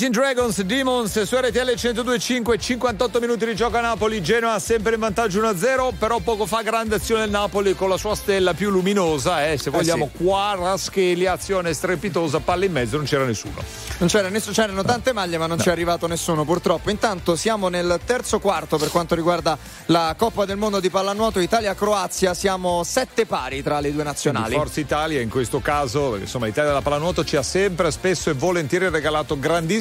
Imagine 0.00 0.32
Dragons, 0.32 0.62
Demons 0.62 1.22
su 1.22 1.34
RTL 1.34 1.58
102.5, 1.58 2.56
58 2.56 3.18
minuti 3.18 3.44
di 3.46 3.56
gioco 3.56 3.78
a 3.78 3.80
Napoli, 3.80 4.22
Genoa 4.22 4.60
sempre 4.60 4.94
in 4.94 5.00
vantaggio 5.00 5.40
1-0, 5.40 5.94
però 5.98 6.20
poco 6.20 6.46
fa 6.46 6.62
grande 6.62 6.94
azione 6.94 7.24
il 7.24 7.30
Napoli 7.30 7.74
con 7.74 7.88
la 7.88 7.96
sua 7.96 8.14
stella 8.14 8.54
più 8.54 8.70
luminosa, 8.70 9.44
eh, 9.50 9.58
se 9.58 9.70
vogliamo, 9.70 10.08
sì. 10.12 10.22
Quaraschelia, 10.22 11.32
azione 11.32 11.72
strepitosa, 11.72 12.38
palla 12.38 12.64
in 12.64 12.70
mezzo, 12.70 12.96
non 12.96 13.06
c'era 13.06 13.24
nessuno. 13.24 13.60
Non 13.98 14.08
c'era 14.08 14.28
nessuno, 14.28 14.54
c'erano 14.54 14.84
tante 14.84 15.12
maglie, 15.12 15.36
ma 15.36 15.48
non 15.48 15.56
c'è 15.56 15.72
arrivato 15.72 16.06
nessuno 16.06 16.44
purtroppo. 16.44 16.90
Intanto 16.90 17.34
siamo 17.34 17.66
nel 17.66 17.98
terzo 18.04 18.38
quarto 18.38 18.76
per 18.76 18.90
quanto 18.90 19.16
riguarda 19.16 19.58
la 19.86 20.14
Coppa 20.16 20.44
del 20.44 20.58
Mondo 20.58 20.78
di 20.78 20.90
pallanuoto 20.90 21.40
Italia-Croazia. 21.40 22.34
Siamo 22.34 22.84
sette 22.84 23.26
pari 23.26 23.64
tra 23.64 23.80
le 23.80 23.92
due 23.92 24.04
nazionali. 24.04 24.44
Quindi 24.44 24.64
Forza 24.64 24.78
Italia 24.78 25.20
in 25.20 25.28
questo 25.28 25.58
caso, 25.58 26.14
insomma 26.14 26.46
l'Italia 26.46 26.70
della 26.70 26.82
pallanuoto 26.82 27.24
ci 27.24 27.34
ha 27.34 27.42
sempre, 27.42 27.90
spesso 27.90 28.30
e 28.30 28.34
volentieri 28.34 28.88
regalato 28.88 29.36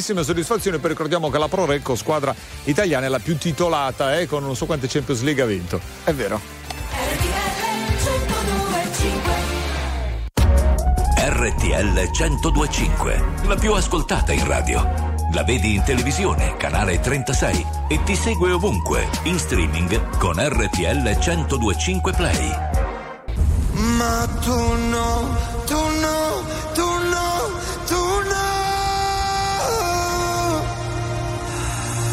grandissime 0.07 0.23
soddisfazioni, 0.23 0.77
poi 0.77 0.89
ricordiamo 0.89 1.29
che 1.29 1.37
la 1.37 1.47
Pro 1.47 1.65
Recco, 1.65 1.95
squadra 1.95 2.33
italiana, 2.65 3.07
è 3.07 3.09
la 3.09 3.19
più 3.19 3.37
titolata, 3.37 4.17
eh, 4.17 4.27
con 4.27 4.43
non 4.43 4.55
so 4.55 4.65
quante 4.65 4.87
Champions 4.87 5.21
League 5.21 5.41
ha 5.41 5.45
vinto. 5.45 5.81
È 6.03 6.13
vero. 6.13 6.39
RTL 11.19 12.09
1025, 12.17 13.23
la 13.47 13.55
più 13.55 13.73
ascoltata 13.73 14.31
in 14.31 14.47
radio. 14.47 15.15
La 15.33 15.43
vedi 15.43 15.75
in 15.75 15.83
televisione, 15.83 16.55
canale 16.55 17.01
36 17.01 17.65
e 17.89 18.01
ti 18.03 18.15
segue 18.15 18.51
ovunque, 18.51 19.09
in 19.23 19.37
streaming 19.37 20.17
con 20.17 20.35
RTL 20.37 21.17
1025 21.19 22.13
Play. 22.13 22.49
Ma 23.97 24.25
tu 24.41 24.55
no, 24.55 25.37
tu 25.65 25.75
no, 25.75 25.75
tu 25.75 25.75
no, 25.99 26.66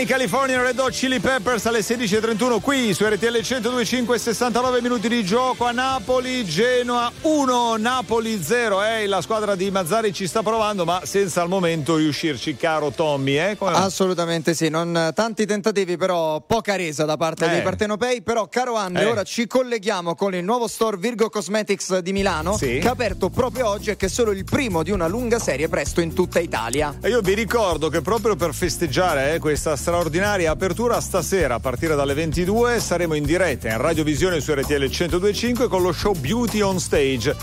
Danny 0.00 0.12
California 0.12 0.62
Red 0.62 0.78
Hot 0.78 0.92
Chili 0.92 1.20
Peppers 1.20 1.66
alle 1.66 1.80
16.31 1.80 2.60
qui 2.62 2.94
su 2.94 3.04
RTL 3.04 3.36
102.5 3.36 4.14
69 4.14 4.80
minuti 4.80 5.08
di 5.10 5.22
gioco 5.22 5.66
a 5.66 5.72
Napoli 5.72 6.42
Genoa 6.46 7.12
1 7.20 7.76
Napoli 7.76 8.42
0 8.42 8.82
eh, 8.82 9.06
la 9.06 9.20
squadra 9.20 9.54
di 9.56 9.70
Mazzari 9.70 10.14
ci 10.14 10.26
sta 10.26 10.42
provando 10.42 10.86
ma 10.86 11.02
senza 11.04 11.42
al 11.42 11.48
momento 11.48 11.96
riuscirci 11.96 12.56
caro 12.56 12.90
Tommy 12.92 13.34
eh? 13.36 13.58
Assolutamente 13.60 14.54
sì, 14.54 14.70
non 14.70 15.10
tanti 15.14 15.44
tentativi, 15.44 15.98
però 15.98 16.40
poca 16.40 16.76
resa 16.76 17.04
da 17.04 17.18
parte 17.18 17.44
Eh. 17.44 17.48
dei 17.50 17.62
partenopei. 17.62 18.22
Però, 18.22 18.48
caro 18.48 18.76
Andre, 18.76 19.02
Eh. 19.02 19.06
ora 19.10 19.22
ci 19.22 19.46
colleghiamo 19.46 20.14
con 20.14 20.34
il 20.34 20.42
nuovo 20.44 20.66
store 20.66 20.96
Virgo 20.96 21.28
Cosmetics 21.28 21.98
di 21.98 22.12
Milano, 22.12 22.56
Sì. 22.56 22.78
che 22.78 22.88
ha 22.88 22.92
aperto 22.92 23.28
proprio 23.28 23.68
oggi 23.68 23.90
e 23.90 23.96
che 23.96 24.06
è 24.06 24.08
solo 24.08 24.30
il 24.30 24.44
primo 24.44 24.82
di 24.82 24.90
una 24.92 25.06
lunga 25.08 25.38
serie 25.38 25.68
presto 25.68 26.00
in 26.00 26.14
tutta 26.14 26.38
Italia. 26.40 26.96
E 27.02 27.08
io 27.10 27.20
vi 27.20 27.34
ricordo 27.34 27.88
che 27.90 28.00
proprio 28.00 28.34
per 28.36 28.54
festeggiare 28.54 29.34
eh, 29.34 29.38
questa 29.38 29.76
straordinaria 29.90 30.52
apertura, 30.52 31.00
stasera 31.00 31.56
a 31.56 31.58
partire 31.58 31.96
dalle 31.96 32.14
22 32.14 32.78
saremo 32.78 33.14
in 33.14 33.24
diretta 33.24 33.68
in 33.70 33.76
radiovisione 33.78 34.40
su 34.40 34.52
RTL 34.54 34.84
1025 34.88 35.66
con 35.66 35.82
lo 35.82 35.90
show 35.90 36.14
Beauty 36.14 36.60
on 36.60 36.78
Stage. 36.78 37.34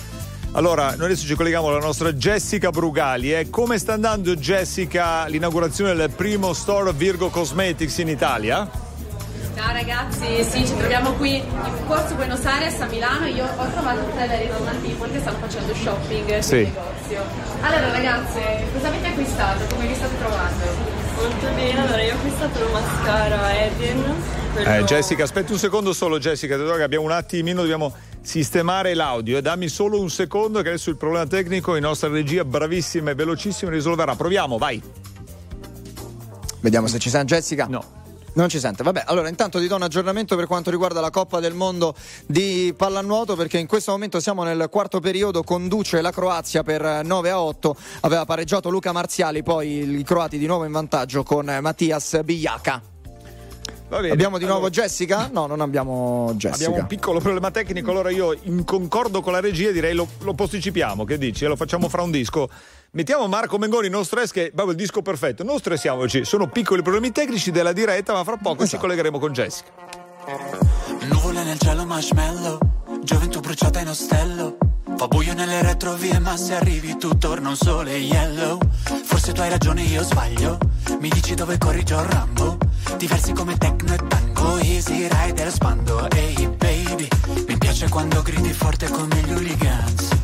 Allora, 0.53 0.95
noi 0.95 1.07
adesso 1.07 1.25
ci 1.25 1.35
colleghiamo 1.35 1.67
alla 1.67 1.79
nostra 1.79 2.13
Jessica 2.13 2.69
Brugali. 2.69 3.33
Eh. 3.33 3.49
Come 3.49 3.77
sta 3.77 3.91
andando 3.93 4.33
Jessica 4.37 5.25
l'inaugurazione 5.27 5.93
del 5.93 6.09
primo 6.11 6.53
store 6.53 6.93
Virgo 6.93 7.27
Cosmetics 7.29 7.97
in 7.97 8.07
Italia? 8.07 8.65
Ciao 9.53 9.73
ragazzi, 9.73 10.41
sì, 10.49 10.65
ci 10.65 10.77
troviamo 10.77 11.11
qui 11.15 11.35
in 11.39 11.43
Corso 11.85 12.15
Buenos 12.15 12.45
Aires 12.45 12.79
a 12.79 12.85
Milano. 12.85 13.25
Io 13.25 13.43
ho 13.43 13.69
trovato 13.73 13.99
tre 14.15 14.25
veri 14.25 14.47
tornativi 14.47 14.95
che 15.11 15.19
stanno 15.19 15.37
facendo 15.39 15.73
shopping 15.75 16.39
Sì. 16.39 16.41
sul 16.41 16.57
negozio. 16.59 17.21
Allora 17.59 17.91
ragazze, 17.91 18.39
cosa 18.71 18.87
avete 18.87 19.07
acquistato? 19.07 19.65
Come 19.75 19.87
vi 19.87 19.95
state 19.95 20.17
trovando? 20.17 20.96
Molto 21.19 21.47
bene, 21.55 21.79
allora 21.81 22.01
io 22.03 22.13
ho 22.13 22.17
acquistato 22.17 22.59
il 22.63 22.71
mascara 22.71 23.65
Evian. 23.65 24.15
quello- 24.53 24.69
Eh, 24.69 24.83
Jessica, 24.85 25.23
aspetti 25.23 25.51
un 25.51 25.57
secondo 25.57 25.93
solo, 25.93 26.19
Jessica, 26.19 26.57
che 26.57 26.83
abbiamo 26.83 27.05
un 27.05 27.11
attimino, 27.11 27.61
dobbiamo 27.61 27.93
sistemare 28.21 28.93
l'audio. 28.93 29.37
E 29.37 29.41
dammi 29.41 29.67
solo 29.67 29.99
un 29.99 30.09
secondo 30.09 30.61
che 30.61 30.69
adesso 30.69 30.89
il 30.89 30.95
problema 30.97 31.25
tecnico 31.25 31.75
in 31.75 31.81
nostra 31.83 32.09
regia 32.09 32.43
bravissima 32.45 33.11
e 33.11 33.15
velocissima 33.15 33.71
risolverà. 33.71 34.15
Proviamo, 34.15 34.57
vai. 34.57 34.81
Vediamo 36.59 36.87
se 36.87 36.99
ci 36.99 37.09
sa 37.09 37.23
Jessica. 37.23 37.67
No. 37.69 37.83
Non 38.37 38.49
ci 38.49 38.59
sente, 38.59 38.83
vabbè. 38.83 39.01
Allora, 39.07 39.29
intanto 39.29 39.59
ti 39.59 39.65
do 39.65 39.75
un 39.75 39.81
aggiornamento 39.81 40.35
per 40.35 40.45
quanto 40.45 40.69
riguarda 40.69 41.01
la 41.01 41.09
Coppa 41.09 41.39
del 41.39 41.55
Mondo 41.55 41.95
di 42.27 42.71
pallanuoto, 42.77 43.35
perché 43.35 43.57
in 43.57 43.65
questo 43.65 43.91
momento 43.91 44.19
siamo 44.19 44.43
nel 44.43 44.67
quarto 44.69 44.99
periodo, 44.99 45.41
conduce 45.41 46.01
la 46.01 46.11
Croazia 46.11 46.61
per 46.61 47.01
9 47.03 47.31
a 47.31 47.41
8, 47.41 47.75
aveva 48.01 48.25
pareggiato 48.25 48.69
Luca 48.69 48.91
Marziali, 48.91 49.41
poi 49.41 49.97
i 49.97 50.03
croati 50.03 50.37
di 50.37 50.45
nuovo 50.45 50.65
in 50.65 50.71
vantaggio 50.71 51.23
con 51.23 51.45
Mattias 51.59 52.21
Bigliaca. 52.23 52.79
Abbiamo 53.89 54.37
di 54.37 54.43
allora- 54.43 54.59
nuovo 54.59 54.69
Jessica? 54.69 55.29
No, 55.31 55.47
non 55.47 55.59
abbiamo 55.59 56.31
Jessica. 56.35 56.53
Abbiamo 56.65 56.75
un 56.75 56.87
piccolo 56.87 57.19
problema 57.19 57.49
tecnico, 57.49 57.89
allora 57.89 58.11
io 58.11 58.37
in 58.43 58.63
concordo 58.65 59.21
con 59.21 59.31
la 59.31 59.39
regia 59.39 59.71
direi 59.71 59.95
lo, 59.95 60.07
lo 60.19 60.35
posticipiamo, 60.35 61.05
che 61.05 61.17
dici? 61.17 61.45
E 61.45 61.47
Lo 61.47 61.55
facciamo 61.55 61.89
fra 61.89 62.03
un 62.03 62.11
disco. 62.11 62.49
Mettiamo 62.97 63.27
Marco 63.27 63.59
Mengoni, 63.59 63.89
non 63.89 64.03
stress, 64.05 64.31
che 64.31 64.47
è 64.47 64.49
proprio 64.49 64.71
il 64.71 64.75
disco 64.75 65.03
perfetto. 65.03 65.43
Non 65.43 65.59
stressiamoci, 65.59 66.25
sono 66.25 66.49
piccoli 66.49 66.81
problemi 66.81 67.11
tecnici 67.11 67.51
della 67.51 67.71
diretta, 67.71 68.11
ma 68.11 68.23
fra 68.23 68.37
poco 68.37 68.63
Esatto. 68.63 68.69
ci 68.69 68.77
collegheremo 68.77 69.19
con 69.19 69.33
Jessica. 69.33 69.69
Nuvole 71.01 71.43
nel 71.43 71.59
cielo 71.59 71.85
marshmallow. 71.85 72.57
Gioventù 73.03 73.39
bruciata 73.39 73.81
in 73.81 73.89
ostello. 73.89 74.57
Fa 74.95 75.07
buio 75.07 75.35
nelle 75.35 75.61
retrovie 75.61 76.17
ma 76.17 76.35
se 76.37 76.55
arrivi 76.55 76.97
tu 76.97 77.15
torna 77.19 77.49
un 77.49 77.55
sole 77.55 77.95
yellow. 77.97 78.57
Forse 79.03 79.31
tu 79.31 79.41
hai 79.41 79.49
ragione 79.49 79.83
io 79.83 80.01
sbaglio. 80.01 80.57
Mi 80.99 81.09
dici 81.09 81.35
dove 81.35 81.59
corri 81.59 81.83
John 81.83 82.09
Rambo. 82.09 82.57
Diversi 82.97 83.31
come 83.31 83.59
techno 83.59 83.93
e 83.93 83.97
tango 84.07 84.57
Easy 84.57 85.07
rider 85.07 85.51
spando. 85.51 86.09
Ehi 86.09 86.47
baby 86.47 87.07
Mi 87.45 87.57
piace 87.59 87.89
quando 87.89 88.23
gridi 88.23 88.53
forte 88.53 88.89
come 88.89 89.21
gli 89.21 89.33
hooligans 89.33 90.16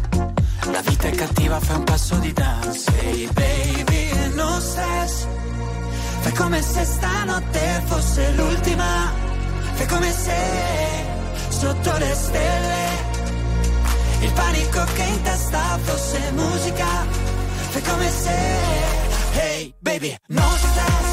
La 0.71 0.81
vita 0.81 1.07
è 1.07 1.11
cattiva 1.11 1.59
fai 1.59 1.75
un 1.75 1.83
passo 1.83 2.15
di 2.15 2.31
dance 2.31 2.91
Ehi 2.99 3.29
baby 3.33 4.33
non 4.33 4.61
stress. 4.61 5.27
Fai 6.21 6.33
come 6.33 6.61
se 6.61 6.85
stanotte 6.85 7.81
fosse 7.85 8.31
l'ultima. 8.31 9.11
Fai 9.73 9.87
come 9.87 10.11
se 10.11 10.35
sotto 11.49 11.97
le 11.97 12.13
stelle 12.13 13.11
il 14.23 14.31
panico 14.31 14.83
che 14.93 15.03
in 15.03 15.21
testa 15.21 15.77
fosse 15.83 16.31
musica. 16.31 16.87
Fai 17.69 17.81
come 17.81 18.09
se, 18.09 18.37
hey 19.33 19.73
baby, 19.79 20.15
no 20.27 20.49
stress, 20.57 21.12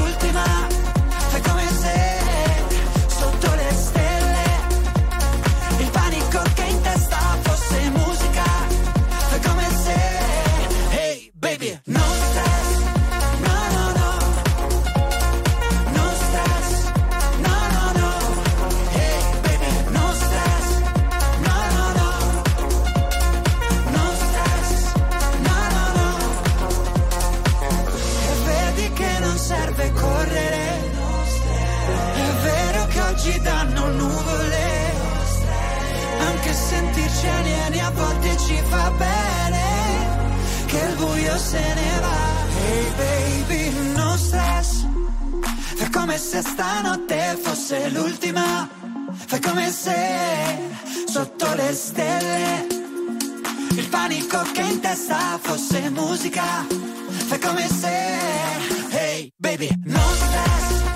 Ci 38.51 38.61
fa 38.69 38.91
bene. 38.91 39.63
Che 40.65 40.77
il 40.77 40.95
buio 40.95 41.37
se 41.37 41.59
ne 41.59 41.99
va. 41.99 42.19
Hey 42.63 42.85
baby, 42.97 43.93
no 43.95 44.17
stress. 44.17 44.85
Fai 45.77 45.89
come 45.89 46.17
se 46.17 46.41
stanotte 46.41 47.37
fosse 47.41 47.89
l'ultima. 47.89 48.67
Fai 49.27 49.39
come 49.41 49.71
se 49.71 49.99
sotto 51.07 51.53
le 51.55 51.73
stelle 51.73 52.67
il 53.75 53.87
panico 53.89 54.41
che 54.53 54.61
in 54.61 54.79
testa 54.79 55.39
fosse 55.41 55.89
musica. 55.89 56.65
Fai 57.27 57.39
come 57.39 57.67
se, 57.67 57.95
hey 58.89 59.31
baby, 59.37 59.69
no 59.85 59.99
stress, 59.99 60.90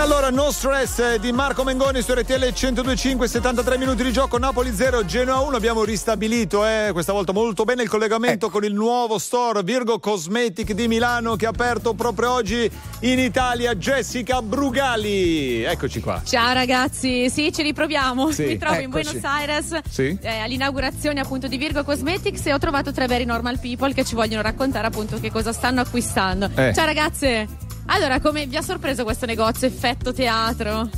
allora 0.00 0.30
no 0.30 0.50
stress 0.50 0.98
eh, 0.98 1.18
di 1.20 1.30
Marco 1.30 1.62
Mengoni 1.62 2.00
su 2.00 2.14
RTL 2.14 2.52
1025, 2.54 3.28
73 3.28 3.76
minuti 3.76 4.02
di 4.02 4.12
gioco, 4.12 4.38
Napoli 4.38 4.72
0, 4.72 5.04
Genoa 5.04 5.40
1. 5.40 5.56
Abbiamo 5.56 5.84
ristabilito 5.84 6.64
eh, 6.64 6.88
questa 6.92 7.12
volta 7.12 7.32
molto 7.32 7.64
bene 7.64 7.82
il 7.82 7.88
collegamento 7.88 8.46
Ecco. 8.46 8.54
con 8.58 8.64
il 8.64 8.72
nuovo 8.72 9.18
store 9.18 9.62
Virgo 9.62 9.98
Cosmetic 9.98 10.72
di 10.72 10.88
Milano 10.88 11.36
che 11.36 11.44
ha 11.44 11.50
aperto 11.50 11.92
proprio 11.92 12.30
oggi 12.30 12.70
in 13.00 13.18
Italia. 13.18 13.74
Jessica 13.74 14.40
Brugali, 14.40 15.62
eccoci 15.64 16.00
qua. 16.00 16.22
Ciao 16.24 16.54
ragazzi, 16.54 17.28
sì, 17.28 17.52
ci 17.52 17.62
riproviamo. 17.62 18.32
Sì. 18.32 18.44
Mi 18.46 18.56
trovo 18.58 18.76
in 18.76 18.88
Eccoci. 18.90 19.18
Buenos 19.18 19.24
Aires 19.24 19.80
Sì. 19.90 20.16
eh, 20.22 20.38
all'inaugurazione 20.38 21.20
appunto 21.20 21.46
di 21.46 21.58
Virgo 21.58 21.84
Cosmetics 21.84 22.46
e 22.46 22.54
ho 22.54 22.58
trovato 22.58 22.90
tre 22.92 23.06
veri 23.06 23.26
normal 23.26 23.58
people 23.60 23.92
che 23.92 24.04
ci 24.04 24.14
vogliono 24.14 24.40
raccontare 24.40 24.86
appunto 24.86 25.20
che 25.20 25.30
cosa 25.30 25.52
stanno 25.52 25.82
acquistando. 25.82 26.48
Eh. 26.54 26.72
Ciao 26.74 26.86
ragazze! 26.86 27.69
Allora, 27.86 28.20
come 28.20 28.46
vi 28.46 28.56
ha 28.56 28.62
sorpreso 28.62 29.04
questo 29.04 29.26
negozio 29.26 29.66
effetto 29.66 30.12
teatro? 30.12 30.88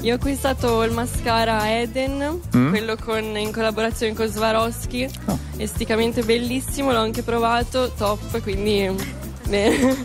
Io 0.00 0.12
ho 0.12 0.16
acquistato 0.16 0.82
il 0.84 0.92
mascara 0.92 1.70
Eden, 1.80 2.40
Mm. 2.56 2.68
quello 2.70 2.96
con- 2.96 3.36
in 3.36 3.52
collaborazione 3.52 4.14
con 4.14 4.26
Swarovski, 4.28 5.08
Oh. 5.26 5.38
esteticamente 5.56 6.22
bellissimo, 6.22 6.92
l'ho 6.92 6.98
anche 7.00 7.22
provato, 7.22 7.92
top, 7.96 8.40
quindi... 8.42 9.22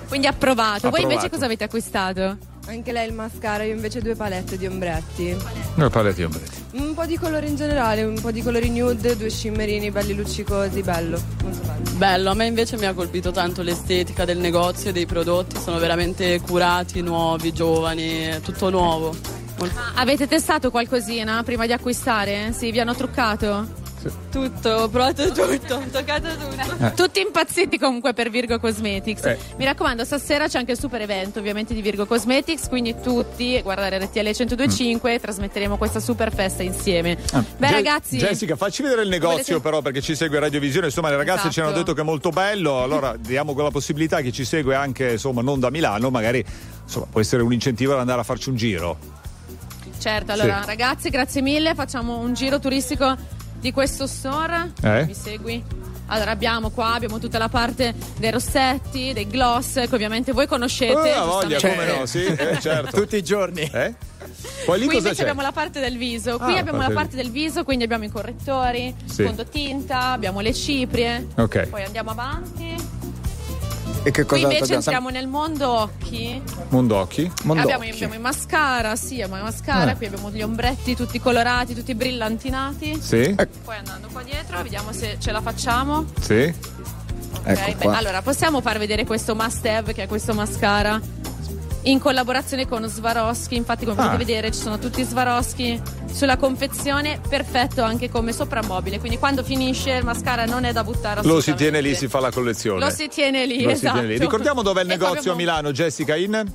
Quindi 0.07 0.27
approvato. 0.27 0.89
Voi 0.89 1.01
invece 1.03 1.27
Approvato. 1.27 1.29
cosa 1.29 1.45
avete 1.45 1.63
acquistato? 1.63 2.37
Anche 2.69 2.91
lei 2.91 3.07
il 3.07 3.13
mascara, 3.15 3.63
io 3.63 3.73
invece 3.73 3.99
due 3.99 4.13
palette 4.13 4.55
di 4.55 4.67
ombretti. 4.67 5.35
No, 5.73 5.89
paletti, 5.89 6.21
ombretti. 6.21 6.63
Un 6.73 6.93
po' 6.93 7.05
di 7.07 7.17
colore 7.17 7.47
in 7.47 7.55
generale, 7.55 8.03
un 8.03 8.21
po' 8.21 8.29
di 8.29 8.43
colori 8.43 8.69
nude, 8.69 9.17
due 9.17 9.27
shimmerini 9.27 9.89
belli 9.89 10.13
luccicosi, 10.13 10.83
bello, 10.83 11.19
molto 11.41 11.59
bello. 11.65 11.89
Bello, 11.97 12.29
a 12.29 12.33
me 12.35 12.45
invece 12.45 12.77
mi 12.77 12.85
ha 12.85 12.93
colpito 12.93 13.31
tanto 13.31 13.63
l'estetica 13.63 14.23
del 14.23 14.37
negozio 14.37 14.91
e 14.91 14.93
dei 14.93 15.07
prodotti, 15.07 15.57
sono 15.59 15.79
veramente 15.79 16.39
curati, 16.41 17.01
nuovi, 17.01 17.51
giovani, 17.51 18.39
tutto 18.43 18.69
nuovo. 18.69 19.15
Molto- 19.57 19.79
Avete 19.95 20.27
testato 20.27 20.69
qualcosina 20.69 21.41
prima 21.41 21.65
di 21.65 21.73
acquistare? 21.73 22.53
Sì, 22.55 22.71
vi 22.71 22.79
hanno 22.79 22.93
truccato? 22.93 23.87
Tutto, 24.31 24.69
ho 24.69 24.87
provato 24.87 25.27
tutto, 25.31 25.75
ho 25.75 25.83
toccato 25.91 26.27
tutto. 26.35 26.91
Tutti 26.95 27.19
impazziti 27.19 27.77
comunque 27.77 28.13
per 28.13 28.29
Virgo 28.29 28.57
Cosmetics. 28.59 29.25
Eh. 29.25 29.37
Mi 29.57 29.65
raccomando, 29.65 30.05
stasera 30.05 30.47
c'è 30.47 30.57
anche 30.57 30.71
il 30.71 30.79
super 30.79 31.01
evento 31.01 31.39
ovviamente 31.39 31.73
di 31.73 31.81
Virgo 31.81 32.05
Cosmetics, 32.05 32.69
quindi 32.69 32.95
tutti 33.01 33.59
guardare 33.61 33.97
RTL 33.99 34.19
1025 34.23 35.13
e 35.15 35.19
trasmetteremo 35.19 35.77
questa 35.77 35.99
super 35.99 36.33
festa 36.33 36.63
insieme. 36.63 37.17
Beh 37.57 37.67
Je- 37.67 37.73
ragazzi, 37.73 38.17
Jessica, 38.17 38.55
facci 38.55 38.81
vedere 38.83 39.01
il 39.01 39.09
negozio 39.09 39.35
Volete- 39.57 39.59
però 39.59 39.81
perché 39.81 40.01
ci 40.01 40.15
segue 40.15 40.39
Radiovisione, 40.39 40.85
insomma 40.87 41.09
le 41.09 41.17
ragazze 41.17 41.47
Esatto. 41.47 41.53
ci 41.53 41.59
hanno 41.61 41.71
detto 41.71 41.93
che 41.93 42.01
è 42.01 42.05
molto 42.05 42.29
bello, 42.29 42.81
allora 42.81 43.15
diamo 43.19 43.53
quella 43.53 43.71
possibilità 43.71 44.17
a 44.17 44.21
chi 44.21 44.31
ci 44.31 44.45
segue 44.45 44.75
anche 44.75 45.11
insomma 45.11 45.41
non 45.41 45.59
da 45.59 45.69
Milano, 45.69 46.09
magari 46.09 46.43
insomma, 46.83 47.05
può 47.09 47.19
essere 47.19 47.41
un 47.41 47.51
incentivo 47.51 47.93
ad 47.93 47.99
andare 47.99 48.21
a 48.21 48.23
farci 48.23 48.49
un 48.49 48.55
giro. 48.55 48.97
certo, 49.99 50.31
allora 50.31 50.61
Sì. 50.61 50.67
ragazzi, 50.67 51.09
grazie 51.09 51.41
mille, 51.41 51.75
facciamo 51.75 52.17
un 52.19 52.33
giro 52.33 52.59
turistico 52.59 53.17
di 53.59 53.71
questo 53.71 54.07
store. 54.07 54.71
Eh? 54.81 55.05
Mi 55.05 55.13
segui? 55.13 55.63
Allora 56.11 56.31
abbiamo 56.31 56.71
qua, 56.71 56.93
abbiamo 56.95 57.19
tutta 57.19 57.37
la 57.37 57.49
parte 57.49 57.93
dei 58.17 58.31
rossetti, 58.31 59.13
dei 59.13 59.27
gloss, 59.27 59.73
che 59.75 59.89
ovviamente 59.93 60.31
voi 60.31 60.47
conoscete. 60.47 61.07
Eh, 61.09 61.11
ha 61.11 61.23
voglia, 61.23 61.59
come 61.59 61.85
no, 61.85 62.05
sì, 62.07 62.25
eh, 62.25 62.57
certo. 62.61 62.99
Tutti 62.99 63.15
i 63.15 63.23
giorni. 63.23 63.61
Eh? 63.61 63.93
Poi 64.65 64.79
lì 64.79 64.85
Qui 64.85 64.95
cosa 64.95 65.07
invece 65.09 65.13
c'è? 65.15 65.21
abbiamo 65.21 65.41
la 65.41 65.51
parte 65.51 65.79
del 65.79 65.97
viso. 65.97 66.37
Qui 66.39 66.55
Ah, 66.55 66.59
abbiamo 66.59 66.79
parte 66.79 66.79
la 66.79 66.87
del- 66.87 66.95
parte 66.95 67.15
del 67.15 67.29
viso, 67.31 67.63
quindi 67.63 67.83
abbiamo 67.83 68.05
i 68.05 68.09
correttori, 68.09 68.95
Sì. 69.05 69.23
fondotinta, 69.23 70.11
abbiamo 70.11 70.39
le 70.39 70.53
ciprie. 70.53 71.27
Ok. 71.35 71.67
Poi 71.67 71.83
andiamo 71.83 72.09
avanti. 72.09 72.75
E 74.01 74.11
che 74.11 74.23
Qui 74.25 74.41
cosa 74.41 74.53
invece 74.53 74.59
dobbiamo 74.59 74.79
entriamo 74.79 75.09
nel 75.09 75.27
mondo 75.27 75.69
occhi. 75.69 76.41
Mondocchi? 76.69 77.29
Abbiamo, 77.47 77.83
abbiamo 77.83 78.13
i 78.13 78.19
mascara, 78.19 78.95
sì, 78.95 79.21
abbiamo 79.21 79.41
i 79.41 79.43
mascara, 79.43 79.91
Eh. 79.91 79.95
qui 79.97 80.05
abbiamo 80.05 80.31
gli 80.31 80.41
ombretti 80.41 80.95
tutti 80.95 81.19
colorati, 81.19 81.75
tutti 81.75 81.93
brillantinati. 81.95 82.97
Sì. 83.01 83.35
Poi 83.63 83.75
andando 83.75 84.07
qua 84.11 84.23
dietro, 84.23 84.61
vediamo 84.63 84.93
se 84.93 85.17
ce 85.19 85.31
la 85.31 85.41
facciamo. 85.41 86.05
Sì. 86.19 86.53
Ok, 87.41 87.47
Ecco 87.67 87.89
beh, 87.89 87.95
allora 87.95 88.21
possiamo 88.21 88.61
far 88.61 88.77
vedere 88.77 89.05
questo 89.05 89.35
must 89.35 89.65
have 89.65 89.93
che 89.93 90.03
è 90.03 90.07
questo 90.07 90.33
mascara 90.33 90.99
in 91.83 91.99
collaborazione 91.99 92.67
con 92.67 92.87
Swarovski. 92.87 93.55
Infatti, 93.55 93.85
come 93.85 93.95
potete 93.97 94.15
Ah. 94.15 94.17
vedere, 94.17 94.51
ci 94.51 94.59
sono 94.59 94.79
tutti 94.79 95.03
Swarovski 95.03 95.81
sulla 96.11 96.37
confezione, 96.37 97.19
perfetto 97.27 97.81
anche 97.83 98.09
come 98.09 98.31
soprammobile. 98.33 98.99
Quindi, 98.99 99.17
quando 99.17 99.43
finisce 99.43 99.91
il 99.93 100.03
mascara 100.03 100.45
non 100.45 100.63
è 100.65 100.71
da 100.73 100.83
buttare 100.83 101.21
Lo 101.23 101.39
si 101.41 101.53
tiene 101.53 101.81
lì, 101.81 101.95
si 101.95 102.07
fa 102.07 102.19
la 102.19 102.31
collezione. 102.31 102.79
Lo 102.83 102.89
si 102.91 103.07
tiene 103.07 103.45
lì, 103.45 103.61
Lo 103.63 103.69
si 103.69 103.75
esatto. 103.75 103.99
tiene 103.99 104.13
lì. 104.13 104.17
Ricordiamo 104.19 104.61
dov'è 104.61 104.81
il 104.81 104.89
E 104.89 104.95
negozio 104.97 105.31
a 105.31 105.35
Milano, 105.35 105.71
Jessica 105.71 106.15
In? 106.15 106.51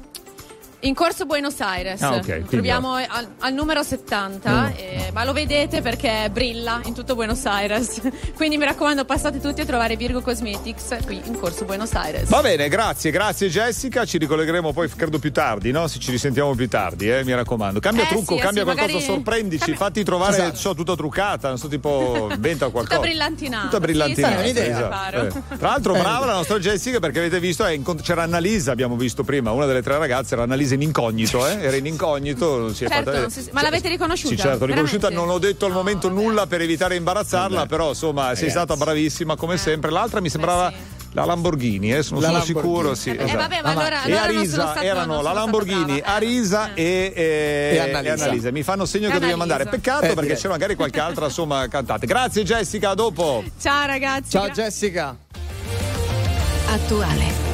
In 0.85 0.95
corso 0.95 1.25
Buenos 1.25 1.61
Aires. 1.61 2.03
Ah, 2.03 2.17
ok, 2.17 2.25
quindi- 2.25 2.49
Troviamo 2.49 2.95
al, 2.95 3.27
al 3.39 3.55
numero 3.55 3.83
70, 3.83 4.51
Mm. 4.69 4.73
eh, 4.77 5.11
ma 5.15 5.25
lo 5.25 5.33
vedete 5.33 5.81
perché 5.81 6.29
brilla 6.31 6.81
in 6.85 6.93
tutto 6.93 7.15
Buenos 7.15 7.47
Aires. 7.47 8.03
Quindi 8.37 8.59
mi 8.59 8.65
raccomando, 8.67 9.07
passate 9.07 9.41
tutti 9.41 9.63
a 9.63 9.65
trovare 9.65 9.97
Virgo 9.97 10.21
Cosmetics 10.21 10.97
qui 11.07 11.23
in 11.25 11.39
corso 11.39 11.65
Buenos 11.65 11.95
Aires. 11.95 12.29
Va 12.29 12.43
bene, 12.43 12.69
grazie, 12.69 13.11
grazie 13.11 13.49
Jessica. 13.49 14.05
Ci 14.05 14.19
ricollegheremo 14.19 14.73
poi, 14.75 14.91
credo 14.91 15.19
più 15.19 15.33
tardi, 15.33 15.71
no? 15.71 15.87
Se 15.87 15.99
ci 15.99 16.11
risentiamo 16.11 16.55
più 16.55 16.69
tardi, 16.69 17.11
eh, 17.11 17.25
mi 17.25 17.33
raccomando. 17.35 17.81
Cambia 17.81 18.05
Eh, 18.05 18.09
trucco, 18.09 18.35
sì, 18.35 18.41
cambia 18.43 18.61
sì, 18.63 18.67
qualcosa, 18.69 18.93
magari- 18.93 19.05
sorprendici. 19.11 19.75
Fatti 19.75 20.05
trovare, 20.05 20.37
Esatto. 20.37 20.57
so, 20.57 20.75
tutta 20.75 20.95
truccata, 20.95 21.49
non 21.49 21.57
so, 21.57 21.69
tipo 21.69 22.29
venta 22.39 22.69
qualcosa. 22.69 22.97
Tutta 22.97 23.09
brillantinata. 23.09 23.65
Tutta 23.65 23.81
brillantinata. 23.81 24.43
Sì, 24.45 24.51
esatto. 24.51 24.79
preparo. 24.89 25.23
Eh. 25.29 25.57
Tra 25.57 25.69
l'altro, 25.69 25.95
Eh. 25.95 25.99
brava 26.01 26.27
la 26.27 26.35
nostra 26.35 26.59
Jessica 26.59 26.99
perché 27.01 27.21
avete 27.21 27.41
visto, 27.41 27.65
è 27.65 27.73
incont- 27.73 28.03
c'era 28.03 28.23
Annalisa, 28.25 28.71
abbiamo 28.73 28.97
visto 28.97 29.25
prima, 29.25 29.51
una 29.51 29.65
delle 29.65 29.81
tre 29.81 29.97
ragazze, 29.97 30.35
era 30.35 30.43
Annalisa 30.43 30.73
in 30.75 30.83
incognito, 30.83 31.47
eh? 31.47 31.61
era 31.61 31.77
in 31.77 31.87
incognito. 31.87 32.59
non 32.59 32.75
si 32.75 32.85
è 32.85 32.89
Certo, 32.89 33.05
fatta- 33.11 33.21
non 33.23 33.31
si- 33.31 33.49
ma 33.53 33.63
l'avete 33.63 33.89
riconosciuta? 33.89 34.35
Sì, 34.35 34.41
certo, 34.41 34.65
riconosciuta, 34.67 35.09
Veramente? 35.09 35.27
non 35.33 35.35
ho 35.35 35.39
detto 35.39 35.67
al 35.67 35.73
momento 35.73 36.09
nulla 36.09 36.47
per 36.47 36.61
evitare 36.61 36.93
di 36.93 36.99
imbarazzarla, 36.99 37.67
però 37.67 37.89
insomma 37.91 38.35
sei 38.35 38.51
stata 38.51 38.77
bravissima 38.77 39.37
come 39.37 39.57
sempre. 39.57 39.91
L'altra 39.91 40.21
mi 40.21 40.29
sembrava 40.29 40.73
la 41.13 41.25
Lamborghini, 41.25 41.95
eh, 41.95 42.03
sono, 42.03 42.19
La 42.21 42.27
sono 42.27 42.39
Lamborghini. 42.39 42.45
sicuro, 42.67 42.95
sì. 42.95 43.11
Eh, 43.11 43.23
esatto. 43.23 43.37
vabbè, 43.39 43.61
ma 43.63 43.71
allora- 43.71 44.03
e 44.03 44.13
allora 44.17 44.23
Arisa 44.39 44.63
stato- 44.71 44.81
erano 44.81 45.23
la 45.23 45.33
Lamborghini, 45.33 46.01
Arisa 46.05 46.75
e, 46.75 47.13
e, 47.15 47.75
E 47.75 48.11
Annalisa. 48.11 48.51
Mi 48.51 48.63
fanno 48.65 48.85
segno 48.85 49.07
che 49.09 49.19
dobbiamo 49.21 49.43
Annalisa. 49.45 49.57
andare. 49.69 49.77
Peccato 49.77 50.05
Eh, 50.05 50.09
perché 50.09 50.21
direi. 50.23 50.37
c'è 50.37 50.49
magari 50.49 50.75
qualche 50.75 50.99
altra 51.01 51.27
insomma 51.27 51.67
cantante. 51.69 52.07
Grazie 52.07 52.43
Jessica, 52.43 52.91
a 52.91 52.95
dopo. 52.95 53.45
Ciao 53.61 53.87
ragazzi. 53.87 54.31
Ciao 54.31 54.49
Jessica. 54.51 55.17
Attuale, 56.67 57.54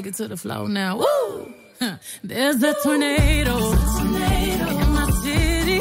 Take 0.00 0.12
it 0.12 0.16
to 0.16 0.28
the 0.28 0.36
floor 0.36 0.66
now. 0.68 0.96
Woo! 0.96 1.52
There's 2.24 2.62
a 2.62 2.74
tornado. 2.82 3.56
In 3.56 4.12
my 4.94 5.10
city. 5.22 5.80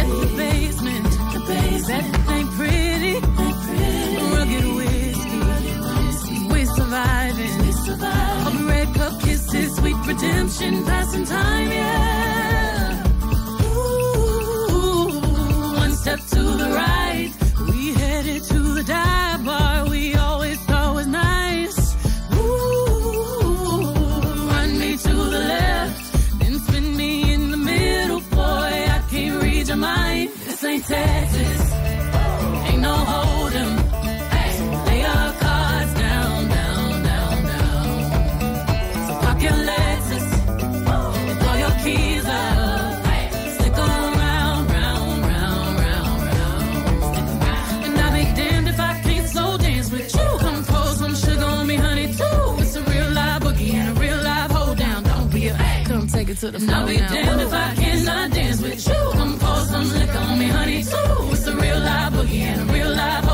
It's 0.00 0.14
the 0.20 0.28
basement. 0.36 1.10
That 1.88 2.04
ain't 2.34 2.50
pretty. 2.58 3.14
Rugged 4.34 4.66
whiskey. 4.76 6.38
We 6.52 6.60
surviving. 6.64 7.54
Red 8.66 8.88
cup 8.94 9.20
kisses, 9.20 9.76
sweet 9.76 9.96
redemption, 10.06 10.84
passing 10.86 11.26
time, 11.26 11.70
yeah. 11.70 13.04
Ooh, 13.62 15.20
one 15.76 15.94
step 15.96 16.20
to 16.30 16.42
the 16.42 16.70
right. 16.74 17.30
We 17.68 17.92
headed 17.92 18.42
to 18.44 18.58
the 18.74 18.84
dive 18.84 19.35
to 56.40 56.50
the 56.50 56.60
floor. 56.60 56.76
I'll 56.76 56.86
be 56.86 56.96
now. 56.98 57.12
damned 57.12 57.40
if 57.40 57.52
I 57.52 57.74
cannot 57.74 58.30
dance 58.32 58.60
with 58.60 58.86
you. 58.86 59.10
Come 59.12 59.38
pour 59.38 59.60
some 59.60 59.88
liquor 59.92 60.18
on 60.18 60.38
me, 60.38 60.46
honey, 60.46 60.82
too. 60.82 61.32
It's 61.32 61.46
a 61.46 61.56
real 61.56 61.78
live 61.80 62.12
boogie 62.12 62.40
and 62.40 62.68
a 62.68 62.72
real 62.72 62.90
live 62.90 63.25